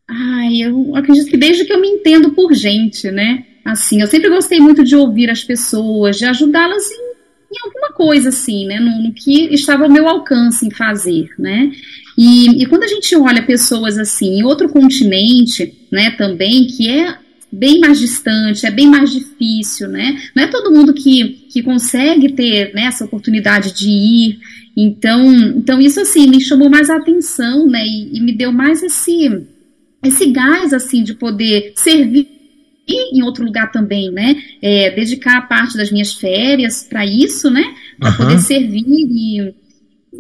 Ai, 0.09 0.63
eu 0.63 0.97
acredito 0.97 1.29
que 1.29 1.37
desde 1.37 1.67
que 1.67 1.73
eu 1.73 1.81
me 1.83 1.89
entendo 1.89 2.31
por 2.31 2.55
gente, 2.55 3.11
né? 3.11 3.45
Assim, 3.65 4.01
eu 4.01 4.07
sempre 4.07 4.29
gostei 4.29 4.59
muito 4.59 4.83
de 4.83 4.97
ouvir 4.97 5.31
as 5.31 5.45
pessoas, 5.45 6.19
de 6.19 6.25
ajudá-las 6.25 6.91
em, 6.91 7.13
em, 7.55 7.61
alguma 7.65 7.93
coisa, 7.93 8.31
assim, 8.31 8.67
né? 8.67 8.81
No, 8.81 9.03
no, 9.03 9.13
que 9.13 9.55
estava 9.55 9.85
ao 9.85 9.91
meu 9.91 10.09
alcance 10.09 10.67
em 10.67 10.71
fazer, 10.71 11.31
né? 11.39 11.71
E, 12.19 12.63
e 12.63 12.67
quando 12.67 12.83
a 12.83 12.89
gente 12.89 13.15
olha 13.17 13.43
pessoas 13.43 13.97
assim 13.99 14.39
em 14.39 14.43
outro 14.43 14.69
continente, 14.69 15.75
né, 15.91 16.11
também, 16.11 16.67
que 16.67 16.89
é 16.89 17.17
bem 17.51 17.79
mais 17.79 17.99
distante, 17.99 18.67
é 18.67 18.71
bem 18.71 18.87
mais 18.87 19.13
difícil, 19.13 19.89
né? 19.89 20.21
Não 20.35 20.43
é 20.43 20.47
todo 20.47 20.73
mundo 20.73 20.93
que, 20.93 21.47
que 21.51 21.63
consegue 21.63 22.33
ter 22.33 22.75
né, 22.75 22.85
essa 22.85 23.05
oportunidade 23.05 23.73
de 23.75 23.89
ir. 23.89 24.39
Então, 24.77 25.31
então 25.57 25.81
isso 25.81 26.01
assim 26.01 26.27
me 26.27 26.41
chamou 26.41 26.71
mais 26.71 26.91
a 26.91 26.97
atenção, 26.97 27.69
né? 27.69 27.85
E, 27.87 28.17
e 28.17 28.21
me 28.21 28.33
deu 28.33 28.51
mais 28.53 28.83
esse 28.83 29.47
esse 30.03 30.33
gás 30.33 30.73
assim 30.73 31.05
de 31.05 31.15
poder 31.15 31.75
servir 31.77 32.42
em 32.89 33.23
outro 33.23 33.45
lugar 33.45 33.71
também, 33.71 34.11
né? 34.11 34.37
É, 34.61 34.91
dedicar 34.91 35.49
parte 35.49 35.77
das 35.77 35.91
minhas 35.91 36.13
férias 36.15 36.87
para 36.89 37.07
isso, 37.07 37.51
né? 37.51 37.65
Para 37.99 38.11
uhum. 38.11 38.17
poder 38.17 38.39
servir 38.39 38.85
e, 38.87 39.55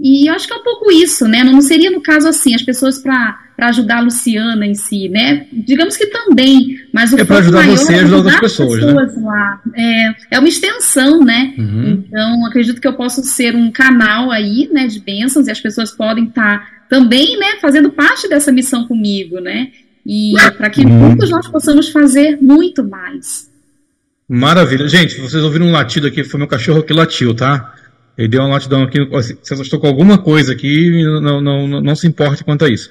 e 0.00 0.28
eu 0.28 0.34
acho 0.34 0.46
que 0.46 0.52
é 0.54 0.56
um 0.56 0.62
pouco 0.62 0.90
isso, 0.90 1.26
né? 1.26 1.44
Não, 1.44 1.60
seria 1.60 1.90
no 1.90 2.00
caso 2.00 2.28
assim, 2.28 2.54
as 2.54 2.62
pessoas 2.62 2.98
para 2.98 3.38
ajudar 3.58 3.98
a 3.98 4.00
Luciana 4.00 4.66
em 4.66 4.74
si, 4.74 5.08
né? 5.08 5.46
Digamos 5.52 5.96
que 5.96 6.06
também, 6.06 6.78
mas 6.92 7.12
o 7.12 7.18
é 7.18 7.24
para 7.24 7.38
ajudar 7.38 7.66
você 7.66 7.92
e 7.92 7.96
ajudar 7.96 8.16
outras 8.16 8.40
pessoas, 8.40 8.80
pessoas 8.80 9.16
né? 9.16 9.22
lá. 9.22 9.60
É, 9.76 10.14
é 10.32 10.38
uma 10.38 10.48
extensão, 10.48 11.22
né? 11.22 11.54
Uhum. 11.58 12.04
Então, 12.06 12.46
acredito 12.46 12.80
que 12.80 12.88
eu 12.88 12.94
posso 12.94 13.22
ser 13.22 13.54
um 13.54 13.70
canal 13.70 14.30
aí, 14.30 14.68
né, 14.72 14.86
de 14.86 15.00
bênçãos 15.00 15.46
e 15.46 15.50
as 15.50 15.60
pessoas 15.60 15.90
podem 15.90 16.24
estar 16.24 16.58
tá 16.58 16.66
também, 16.88 17.38
né, 17.38 17.56
fazendo 17.60 17.90
parte 17.90 18.28
dessa 18.28 18.52
missão 18.52 18.86
comigo, 18.86 19.40
né? 19.40 19.70
E 20.06 20.34
para 20.56 20.68
que 20.68 20.84
hum. 20.84 21.10
juntos 21.10 21.30
nós 21.30 21.48
possamos 21.48 21.88
fazer 21.88 22.38
muito 22.40 22.82
mais. 22.82 23.50
Maravilha. 24.28 24.88
Gente, 24.88 25.20
vocês 25.20 25.42
ouviram 25.42 25.66
um 25.66 25.72
latido 25.72 26.06
aqui, 26.06 26.24
foi 26.24 26.38
meu 26.38 26.48
cachorro 26.48 26.82
que 26.82 26.92
latiu, 26.92 27.34
tá? 27.34 27.74
Ele 28.16 28.28
deu 28.28 28.42
um 28.42 28.50
latidão 28.50 28.82
aqui. 28.82 28.98
Se 29.22 29.34
você 29.34 29.54
assustou 29.54 29.80
com 29.80 29.86
alguma 29.86 30.18
coisa 30.18 30.52
aqui, 30.52 31.02
não, 31.04 31.40
não, 31.40 31.68
não, 31.68 31.80
não 31.80 31.96
se 31.96 32.06
importe 32.06 32.44
quanto 32.44 32.64
a 32.64 32.68
isso. 32.68 32.90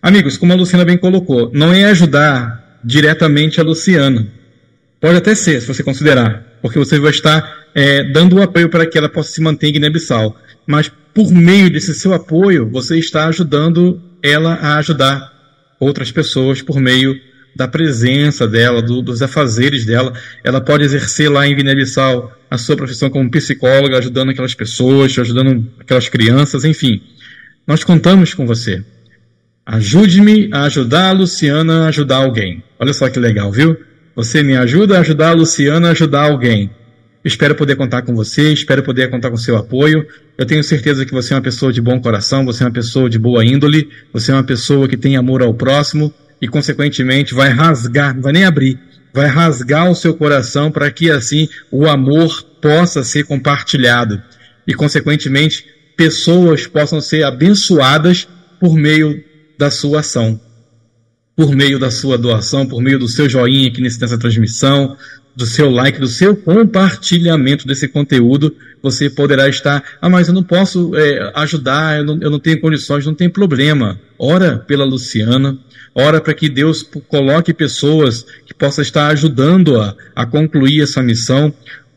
Amigos, 0.00 0.36
como 0.36 0.52
a 0.52 0.56
Luciana 0.56 0.84
bem 0.84 0.98
colocou, 0.98 1.50
não 1.52 1.72
é 1.72 1.84
ajudar 1.84 2.80
diretamente 2.84 3.60
a 3.60 3.64
Luciana. 3.64 4.26
Pode 5.00 5.16
até 5.16 5.34
ser, 5.34 5.60
se 5.60 5.66
você 5.66 5.82
considerar, 5.82 6.44
porque 6.60 6.78
você 6.78 6.98
vai 6.98 7.10
estar 7.10 7.66
é, 7.74 8.04
dando 8.12 8.36
o 8.36 8.42
apoio 8.42 8.68
para 8.68 8.86
que 8.86 8.98
ela 8.98 9.08
possa 9.08 9.30
se 9.32 9.40
manter 9.40 9.68
em 9.68 9.72
Guiné-Bissau. 9.72 10.36
Mas 10.66 10.90
por 11.14 11.30
meio 11.30 11.70
desse 11.70 11.94
seu 11.94 12.12
apoio, 12.12 12.68
você 12.70 12.98
está 12.98 13.26
ajudando 13.26 14.00
ela 14.22 14.54
a 14.54 14.78
ajudar 14.78 15.31
outras 15.82 16.12
pessoas 16.12 16.62
por 16.62 16.80
meio 16.80 17.20
da 17.54 17.66
presença 17.68 18.46
dela, 18.46 18.80
do, 18.80 19.02
dos 19.02 19.20
afazeres 19.20 19.84
dela. 19.84 20.12
Ela 20.44 20.60
pode 20.60 20.84
exercer 20.84 21.30
lá 21.30 21.46
em 21.46 21.54
Guiné-Bissau 21.54 22.32
a 22.50 22.56
sua 22.56 22.76
profissão 22.76 23.10
como 23.10 23.30
psicóloga, 23.30 23.98
ajudando 23.98 24.30
aquelas 24.30 24.54
pessoas, 24.54 25.18
ajudando 25.18 25.68
aquelas 25.80 26.08
crianças, 26.08 26.64
enfim. 26.64 27.02
Nós 27.66 27.82
contamos 27.82 28.32
com 28.32 28.46
você. 28.46 28.82
Ajude-me 29.66 30.48
a 30.52 30.64
ajudar 30.64 31.08
a 31.08 31.12
Luciana 31.12 31.84
a 31.84 31.88
ajudar 31.88 32.16
alguém. 32.16 32.62
Olha 32.78 32.92
só 32.92 33.08
que 33.08 33.18
legal, 33.18 33.50
viu? 33.50 33.76
Você 34.14 34.42
me 34.42 34.56
ajuda 34.56 34.96
a 34.96 35.00
ajudar 35.00 35.30
a 35.30 35.34
Luciana 35.34 35.88
a 35.88 35.92
ajudar 35.92 36.30
alguém. 36.30 36.70
Espero 37.24 37.54
poder 37.54 37.76
contar 37.76 38.02
com 38.02 38.14
você, 38.14 38.52
espero 38.52 38.82
poder 38.82 39.08
contar 39.08 39.30
com 39.30 39.36
seu 39.36 39.56
apoio. 39.56 40.04
Eu 40.36 40.44
tenho 40.44 40.62
certeza 40.64 41.06
que 41.06 41.12
você 41.12 41.32
é 41.32 41.36
uma 41.36 41.42
pessoa 41.42 41.72
de 41.72 41.80
bom 41.80 42.00
coração, 42.00 42.44
você 42.44 42.64
é 42.64 42.66
uma 42.66 42.72
pessoa 42.72 43.08
de 43.08 43.18
boa 43.18 43.44
índole, 43.44 43.88
você 44.12 44.32
é 44.32 44.34
uma 44.34 44.42
pessoa 44.42 44.88
que 44.88 44.96
tem 44.96 45.16
amor 45.16 45.40
ao 45.40 45.54
próximo 45.54 46.12
e, 46.40 46.48
consequentemente, 46.48 47.32
vai 47.32 47.50
rasgar, 47.50 48.12
não 48.14 48.22
vai 48.22 48.32
nem 48.32 48.44
abrir, 48.44 48.76
vai 49.14 49.28
rasgar 49.28 49.88
o 49.88 49.94
seu 49.94 50.14
coração 50.14 50.72
para 50.72 50.90
que 50.90 51.10
assim 51.10 51.48
o 51.70 51.86
amor 51.86 52.42
possa 52.60 53.04
ser 53.04 53.24
compartilhado 53.24 54.20
e, 54.66 54.74
consequentemente, 54.74 55.64
pessoas 55.96 56.66
possam 56.66 57.00
ser 57.00 57.22
abençoadas 57.22 58.26
por 58.58 58.74
meio 58.74 59.22
da 59.56 59.70
sua 59.70 60.00
ação. 60.00 60.40
por 61.34 61.54
meio 61.56 61.78
da 61.78 61.90
sua 61.90 62.18
doação, 62.18 62.66
por 62.66 62.82
meio 62.82 62.98
do 62.98 63.08
seu 63.08 63.28
joinha 63.28 63.68
aqui 63.68 63.80
nessa 63.80 64.18
transmissão, 64.18 64.96
do 65.34 65.46
seu 65.46 65.70
like, 65.70 65.98
do 65.98 66.06
seu 66.06 66.36
compartilhamento 66.36 67.66
desse 67.66 67.88
conteúdo, 67.88 68.54
você 68.82 69.08
poderá 69.08 69.48
estar. 69.48 69.82
Ah, 70.00 70.08
mas 70.08 70.28
eu 70.28 70.34
não 70.34 70.42
posso 70.42 70.94
é, 70.94 71.32
ajudar, 71.36 71.98
eu 71.98 72.04
não, 72.04 72.18
eu 72.20 72.30
não 72.30 72.38
tenho 72.38 72.60
condições, 72.60 73.06
não 73.06 73.14
tem 73.14 73.30
problema. 73.30 73.98
Ora 74.18 74.58
pela 74.58 74.84
Luciana, 74.84 75.58
ora 75.94 76.20
para 76.20 76.34
que 76.34 76.48
Deus 76.48 76.82
coloque 77.08 77.54
pessoas 77.54 78.26
que 78.46 78.52
possam 78.52 78.82
estar 78.82 79.08
ajudando-a 79.08 79.94
a 80.14 80.26
concluir 80.26 80.82
essa 80.82 81.02
missão. 81.02 81.52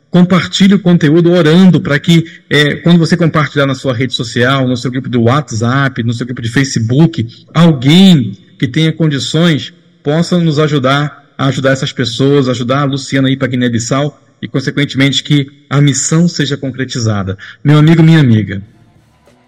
Compartilhe 0.09 0.75
o 0.75 0.79
conteúdo 0.79 1.31
orando 1.31 1.81
para 1.81 1.99
que, 1.99 2.23
é, 2.49 2.75
quando 2.75 2.99
você 2.99 3.17
compartilhar 3.17 3.65
na 3.65 3.75
sua 3.75 3.93
rede 3.93 4.13
social, 4.13 4.65
no 4.65 4.77
seu 4.77 4.89
grupo 4.89 5.09
do 5.09 5.23
WhatsApp, 5.23 6.01
no 6.03 6.13
seu 6.13 6.25
grupo 6.25 6.41
de 6.41 6.49
Facebook, 6.49 7.27
alguém 7.53 8.31
que 8.57 8.65
tenha 8.65 8.93
condições 8.93 9.73
possa 10.01 10.37
nos 10.39 10.57
ajudar 10.57 11.24
ajudar 11.37 11.71
essas 11.71 11.91
pessoas, 11.91 12.47
ajudar 12.47 12.81
a 12.81 12.85
Luciana 12.85 13.27
a 13.27 13.31
ir 13.31 13.37
para 13.37 13.47
Guiné-Bissau 13.47 14.21
e, 14.41 14.47
consequentemente, 14.47 15.23
que 15.23 15.47
a 15.69 15.81
missão 15.81 16.27
seja 16.27 16.57
concretizada. 16.57 17.37
Meu 17.63 17.77
amigo, 17.77 18.03
minha 18.03 18.19
amiga, 18.19 18.61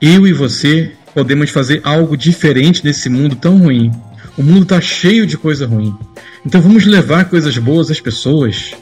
eu 0.02 0.28
e 0.28 0.34
você 0.34 0.92
podemos 1.14 1.50
fazer 1.50 1.82
algo 1.84 2.16
diferente 2.16 2.84
nesse 2.84 3.10
mundo 3.10 3.36
tão 3.36 3.58
ruim. 3.58 3.92
O 4.38 4.44
mundo 4.44 4.64
está 4.64 4.80
cheio 4.80 5.26
de 5.26 5.38
coisa 5.38 5.66
ruim. 5.66 5.96
Então 6.46 6.62
vamos 6.62 6.86
levar 6.86 7.26
coisas 7.26 7.58
boas 7.58 7.90
às 7.90 8.00
pessoas. 8.00 8.74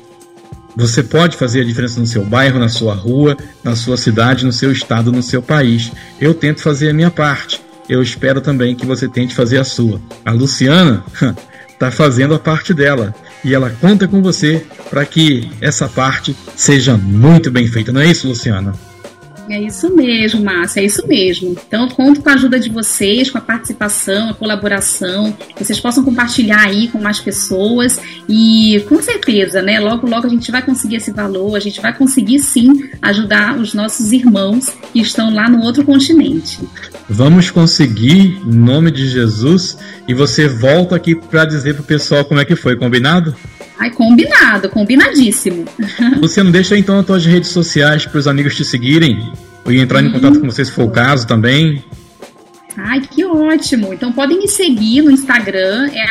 Você 0.75 1.01
pode 1.01 1.37
fazer 1.37 1.61
a 1.61 1.63
diferença 1.63 1.99
no 1.99 2.05
seu 2.05 2.25
bairro, 2.25 2.59
na 2.59 2.67
sua 2.67 2.93
rua, 2.93 3.37
na 3.63 3.75
sua 3.75 3.95
cidade, 3.95 4.43
no 4.43 4.51
seu 4.51 4.71
estado, 4.71 5.11
no 5.11 5.23
seu 5.23 5.41
país. 5.41 5.91
Eu 6.19 6.33
tento 6.33 6.61
fazer 6.61 6.89
a 6.89 6.93
minha 6.93 7.09
parte. 7.09 7.61
Eu 7.87 8.01
espero 8.01 8.41
também 8.41 8.75
que 8.75 8.85
você 8.85 9.07
tente 9.07 9.33
fazer 9.33 9.57
a 9.57 9.63
sua. 9.63 10.01
A 10.25 10.31
Luciana 10.31 11.01
está 11.85 11.91
fazendo 11.91 12.33
a 12.33 12.39
parte 12.39 12.73
dela 12.73 13.13
e 13.43 13.53
ela 13.53 13.69
conta 13.69 14.07
com 14.07 14.21
você 14.21 14.65
para 14.89 15.05
que 15.05 15.51
essa 15.61 15.87
parte 15.87 16.35
seja 16.55 16.97
muito 16.97 17.51
bem 17.51 17.67
feita. 17.67 17.91
Não 17.91 18.01
é 18.01 18.07
isso, 18.07 18.27
Luciana? 18.27 18.73
É 19.49 19.61
isso 19.61 19.95
mesmo, 19.95 20.43
Márcia, 20.43 20.81
é 20.81 20.85
isso 20.85 21.05
mesmo. 21.07 21.55
Então, 21.67 21.87
conto 21.89 22.21
com 22.21 22.29
a 22.29 22.33
ajuda 22.33 22.59
de 22.59 22.69
vocês, 22.69 23.29
com 23.29 23.37
a 23.37 23.41
participação, 23.41 24.29
a 24.29 24.33
colaboração, 24.33 25.31
que 25.31 25.63
vocês 25.63 25.79
possam 25.79 26.03
compartilhar 26.03 26.61
aí 26.61 26.87
com 26.87 26.99
mais 26.99 27.19
pessoas 27.19 27.99
e, 28.27 28.83
com 28.89 29.01
certeza, 29.01 29.61
né, 29.61 29.79
logo, 29.79 30.07
logo 30.07 30.25
a 30.25 30.29
gente 30.29 30.51
vai 30.51 30.61
conseguir 30.61 30.95
esse 30.95 31.11
valor, 31.11 31.55
a 31.55 31.59
gente 31.59 31.79
vai 31.79 31.95
conseguir 31.95 32.39
sim 32.39 32.89
ajudar 33.01 33.57
os 33.57 33.73
nossos 33.73 34.11
irmãos 34.11 34.69
que 34.91 34.99
estão 34.99 35.33
lá 35.33 35.47
no 35.47 35.61
outro 35.61 35.83
continente. 35.83 36.59
Vamos 37.07 37.51
conseguir, 37.51 38.41
em 38.45 38.55
nome 38.55 38.89
de 38.89 39.07
Jesus, 39.07 39.77
e 40.07 40.13
você 40.13 40.47
volta 40.47 40.95
aqui 40.95 41.15
para 41.15 41.45
dizer 41.45 41.75
pro 41.75 41.83
pessoal 41.83 42.25
como 42.25 42.39
é 42.39 42.45
que 42.45 42.55
foi, 42.55 42.75
combinado? 42.75 43.35
Ai, 43.77 43.91
combinado, 43.91 44.69
combinadíssimo. 44.69 45.65
Luciano, 46.21 46.49
deixa 46.51 46.77
então 46.77 46.99
as 46.99 47.05
tuas 47.05 47.25
redes 47.25 47.49
sociais 47.49 48.05
para 48.05 48.19
os 48.19 48.27
amigos 48.27 48.55
te 48.55 48.63
seguirem 48.63 49.33
e 49.67 49.79
entrar 49.79 50.01
em 50.03 50.11
contato 50.11 50.39
com 50.39 50.49
você 50.49 50.63
se 50.63 50.71
for 50.71 50.85
o 50.85 50.91
caso 50.91 51.27
também. 51.27 51.83
Ai, 52.77 53.01
que 53.01 53.25
ótimo! 53.25 53.93
Então 53.93 54.11
podem 54.11 54.37
me 54.37 54.47
seguir 54.47 55.01
no 55.01 55.09
Instagram, 55.11 55.89
é 55.93 56.05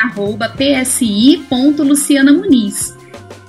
psi.lucianamuniz. 0.85 2.95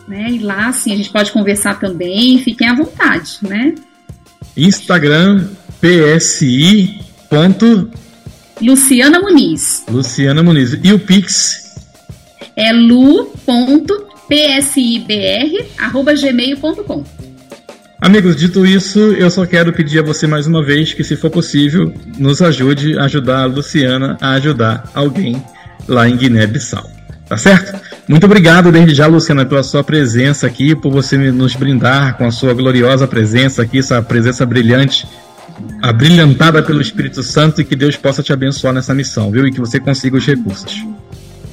Né? 0.08 0.30
E 0.32 0.40
lá, 0.40 0.68
assim, 0.68 0.94
a 0.94 0.96
gente 0.96 1.10
pode 1.10 1.32
conversar 1.32 1.80
também, 1.80 2.38
fiquem 2.40 2.68
à 2.68 2.76
vontade, 2.76 3.40
né? 3.42 3.74
Instagram, 4.56 5.50
psi. 5.82 7.02
Luciana 8.62 9.20
Muniz. 9.20 9.84
Luciana 9.90 10.42
Muniz. 10.42 10.78
E 10.82 10.94
o 10.94 11.00
Pix? 11.00 11.66
É 12.56 12.72
lu.psibr.gmail.com. 14.30 17.04
Amigos, 18.02 18.36
dito 18.36 18.66
isso, 18.66 19.00
eu 19.00 19.32
só 19.32 19.46
quero 19.46 19.72
pedir 19.72 20.00
a 20.00 20.04
você 20.04 20.28
mais 20.28 20.48
uma 20.48 20.62
vez 20.64 20.94
que, 20.94 21.02
se 21.04 21.16
for 21.16 21.30
possível, 21.30 21.94
nos 22.18 22.42
ajude 22.42 22.98
a 23.00 23.06
ajudar 23.06 23.44
a 23.44 23.46
Luciana 23.46 24.18
a 24.20 24.32
ajudar 24.34 24.84
alguém 24.94 25.42
lá 25.88 26.10
em 26.10 26.18
Guiné-Bissau. 26.18 26.92
Tá 27.28 27.38
certo? 27.38 27.80
Muito 28.08 28.24
obrigado 28.26 28.72
desde 28.72 28.94
já, 28.94 29.08
Luciana, 29.08 29.44
pela 29.46 29.64
sua 29.64 29.84
presença 29.84 30.46
aqui, 30.46 30.76
por 30.76 30.92
você 30.92 31.18
nos 31.32 31.56
brindar 31.56 32.18
com 32.18 32.28
a 32.28 32.32
sua 32.32 32.54
gloriosa 32.54 33.08
presença 33.08 33.64
aqui, 33.64 33.80
essa 33.80 34.00
presença 34.02 34.46
brilhante, 34.46 35.08
abrilhantada 35.82 36.62
pelo 36.62 36.82
Espírito 36.82 37.24
Santo 37.24 37.62
e 37.62 37.66
que 37.66 37.76
Deus 37.76 37.96
possa 37.96 38.22
te 38.22 38.32
abençoar 38.32 38.74
nessa 38.74 38.94
missão, 38.94 39.32
viu? 39.32 39.48
E 39.48 39.52
que 39.52 39.60
você 39.60 39.80
consiga 39.80 40.18
os 40.18 40.26
recursos. 40.26 40.86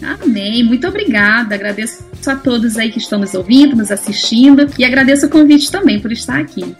Amém. 0.02 0.64
Muito 0.64 0.86
obrigada. 0.86 1.54
Agradeço 1.54 2.04
a 2.26 2.36
todos 2.36 2.76
aí 2.76 2.90
que 2.90 2.98
estão 2.98 3.18
nos 3.18 3.34
ouvindo, 3.34 3.76
nos 3.76 3.90
assistindo 3.90 4.68
e 4.78 4.84
agradeço 4.84 5.26
o 5.26 5.28
convite 5.28 5.70
também 5.70 6.00
por 6.00 6.12
estar 6.12 6.40
aqui. 6.40 6.74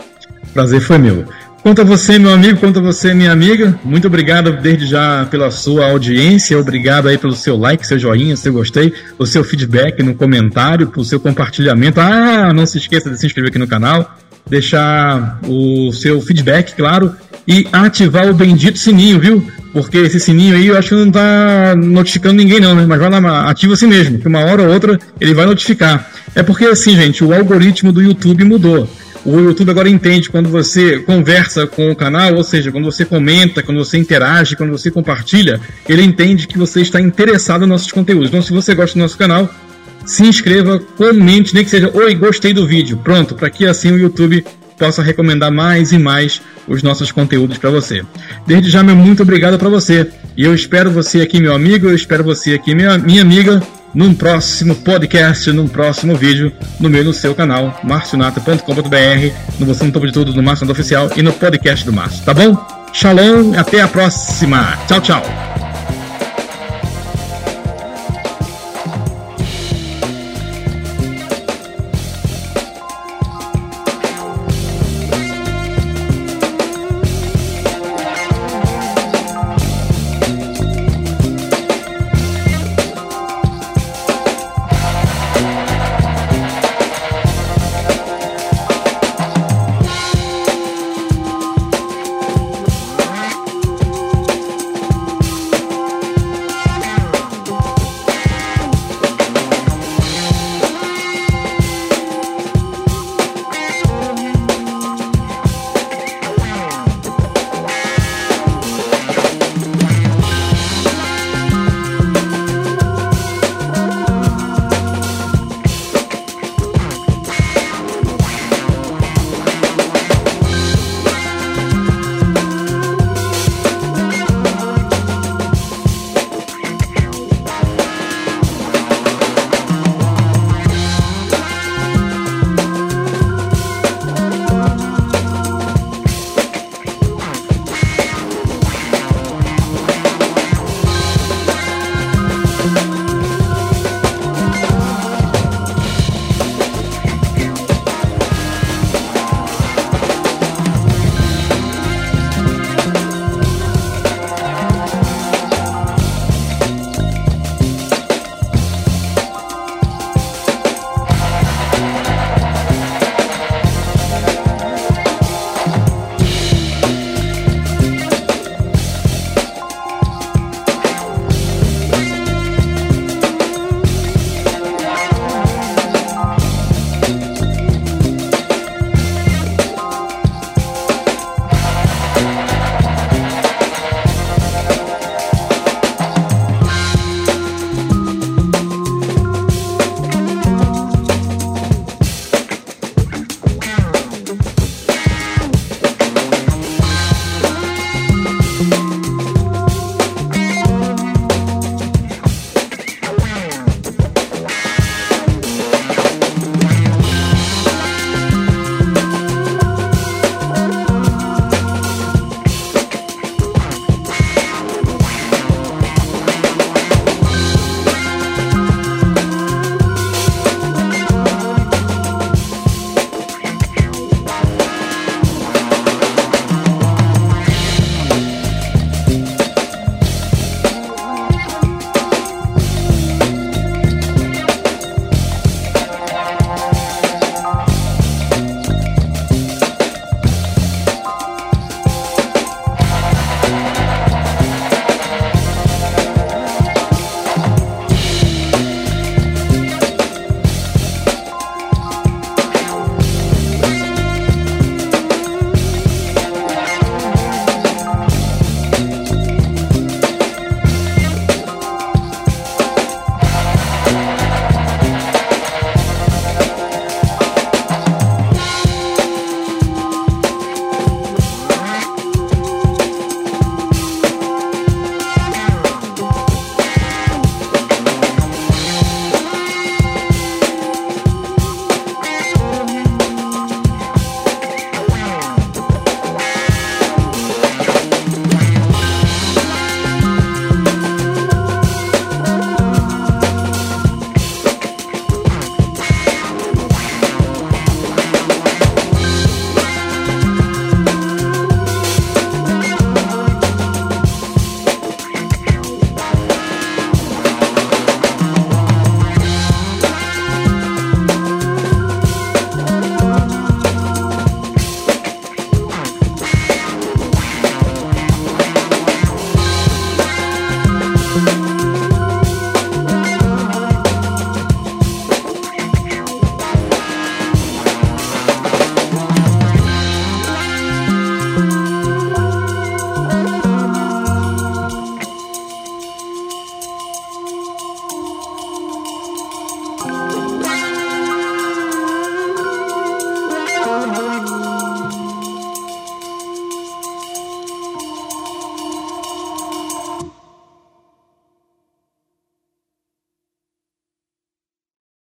Prazer 0.53 0.81
foi 0.81 0.99
meu. 0.99 1.25
Quanto 1.63 1.81
a 1.81 1.85
você, 1.85 2.19
meu 2.19 2.33
amigo, 2.33 2.59
quanto 2.59 2.81
a 2.81 2.83
você, 2.83 3.15
minha 3.15 3.31
amiga, 3.31 3.79
muito 3.85 4.09
obrigado 4.09 4.61
desde 4.61 4.85
já 4.85 5.25
pela 5.31 5.49
sua 5.49 5.87
audiência, 5.87 6.59
obrigado 6.59 7.07
aí 7.07 7.17
pelo 7.17 7.37
seu 7.37 7.57
like, 7.57 7.87
seu 7.87 8.01
joinha, 8.01 8.37
seu 8.37 8.53
gostei, 8.53 8.93
o 9.17 9.25
seu 9.25 9.45
feedback 9.45 10.03
no 10.03 10.13
comentário, 10.13 10.89
pelo 10.89 11.05
seu 11.05 11.21
compartilhamento. 11.21 12.01
Ah, 12.01 12.53
não 12.53 12.67
se 12.67 12.79
esqueça 12.79 13.09
de 13.09 13.17
se 13.17 13.27
inscrever 13.27 13.51
aqui 13.51 13.61
no 13.61 13.69
canal, 13.69 14.19
deixar 14.45 15.39
o 15.47 15.93
seu 15.93 16.21
feedback, 16.21 16.75
claro, 16.75 17.15
e 17.47 17.67
ativar 17.73 18.29
o 18.29 18.35
bendito 18.35 18.79
sininho, 18.79 19.19
viu? 19.19 19.47
Porque 19.73 19.99
esse 19.99 20.21
sininho 20.21 20.55
aí 20.55 20.67
eu 20.67 20.77
acho 20.77 20.91
que 20.91 20.95
não 20.95 21.11
tá 21.11 21.75
notificando 21.77 22.35
ninguém 22.35 22.61
não, 22.61 22.75
né? 22.75 22.85
Mas 22.87 22.99
vai 22.99 23.09
lá, 23.09 23.51
ativa 23.51 23.73
assim 23.73 23.87
mesmo, 23.87 24.19
que 24.19 24.29
uma 24.29 24.41
hora 24.41 24.63
ou 24.63 24.73
outra 24.73 24.99
ele 25.21 25.35
vai 25.35 25.47
notificar. 25.47 26.11
É 26.35 26.43
porque 26.43 26.67
assim, 26.67 26.95
gente, 26.95 27.25
o 27.25 27.33
algoritmo 27.33 27.91
do 27.91 28.03
YouTube 28.03 28.45
mudou. 28.45 28.89
O 29.25 29.39
YouTube 29.39 29.71
agora 29.71 29.89
entende 29.89 30.29
quando 30.29 30.49
você 30.49 30.99
conversa 30.99 31.67
com 31.67 31.91
o 31.91 31.97
canal, 31.97 32.35
ou 32.35 32.43
seja, 32.43 32.73
quando 32.73 32.85
você 32.85 33.05
comenta, 33.05 33.63
quando 33.63 33.79
você 33.79 33.97
interage, 33.97 34.57
quando 34.57 34.71
você 34.71 34.91
compartilha, 34.91 35.61
ele 35.89 36.03
entende 36.03 36.49
que 36.49 36.59
você 36.59 36.81
está 36.81 37.01
interessado 37.01 37.61
nos 37.61 37.69
nossos 37.69 37.93
conteúdos. 37.93 38.29
Então, 38.29 38.43
se 38.43 38.53
você 38.53 38.75
gosta 38.75 38.99
do 38.99 39.03
nosso 39.03 39.17
canal, 39.17 39.49
se 40.05 40.25
inscreva, 40.25 40.81
comente, 40.97 41.55
nem 41.55 41.63
que 41.63 41.71
seja, 41.71 41.91
oi, 41.95 42.15
gostei 42.17 42.53
do 42.53 42.67
vídeo. 42.67 42.97
Pronto, 42.97 43.37
para 43.37 43.49
que 43.49 43.65
assim 43.65 43.93
o 43.93 43.99
YouTube 43.99 44.45
possa 44.77 45.03
recomendar 45.03 45.53
mais 45.53 45.93
e 45.93 45.99
mais 45.99 46.43
os 46.67 46.83
nossos 46.83 47.13
conteúdos 47.13 47.59
para 47.59 47.71
você. 47.71 48.03
Desde 48.47 48.71
já, 48.71 48.83
meu 48.83 48.97
muito 48.97 49.23
obrigado 49.23 49.59
para 49.59 49.69
você. 49.69 50.09
E 50.37 50.45
eu 50.45 50.55
espero 50.55 50.91
você 50.91 51.21
aqui, 51.21 51.41
meu 51.41 51.55
amigo, 51.55 51.89
eu 51.89 51.95
espero 51.95 52.25
você 52.25 52.55
aqui, 52.55 52.75
minha, 52.75 52.97
minha 52.97 53.23
amiga, 53.23 53.63
num 53.95 54.15
próximo 54.15 54.75
podcast, 54.77 55.51
num 55.53 55.69
próximo 55.69 56.17
vídeo, 56.17 56.53
no 56.81 56.89
meu 56.89 57.05
no 57.05 57.13
seu 57.13 57.35
canal, 57.35 57.79
marcionata.com.br, 57.85 59.35
no 59.59 59.67
Você 59.67 59.85
no 59.85 59.93
Topo 59.93 60.07
de 60.07 60.13
Tudo, 60.13 60.35
no 60.35 60.43
Márcio 60.43 60.71
Oficial 60.71 61.11
e 61.17 61.23
no 61.23 61.33
podcast 61.33 61.85
do 61.85 61.93
Márcio, 61.93 62.25
tá 62.25 62.33
bom? 62.33 62.57
Shalom, 62.93 63.55
até 63.57 63.81
a 63.81 63.89
próxima. 63.89 64.79
Tchau, 64.87 65.01
tchau. 65.01 65.52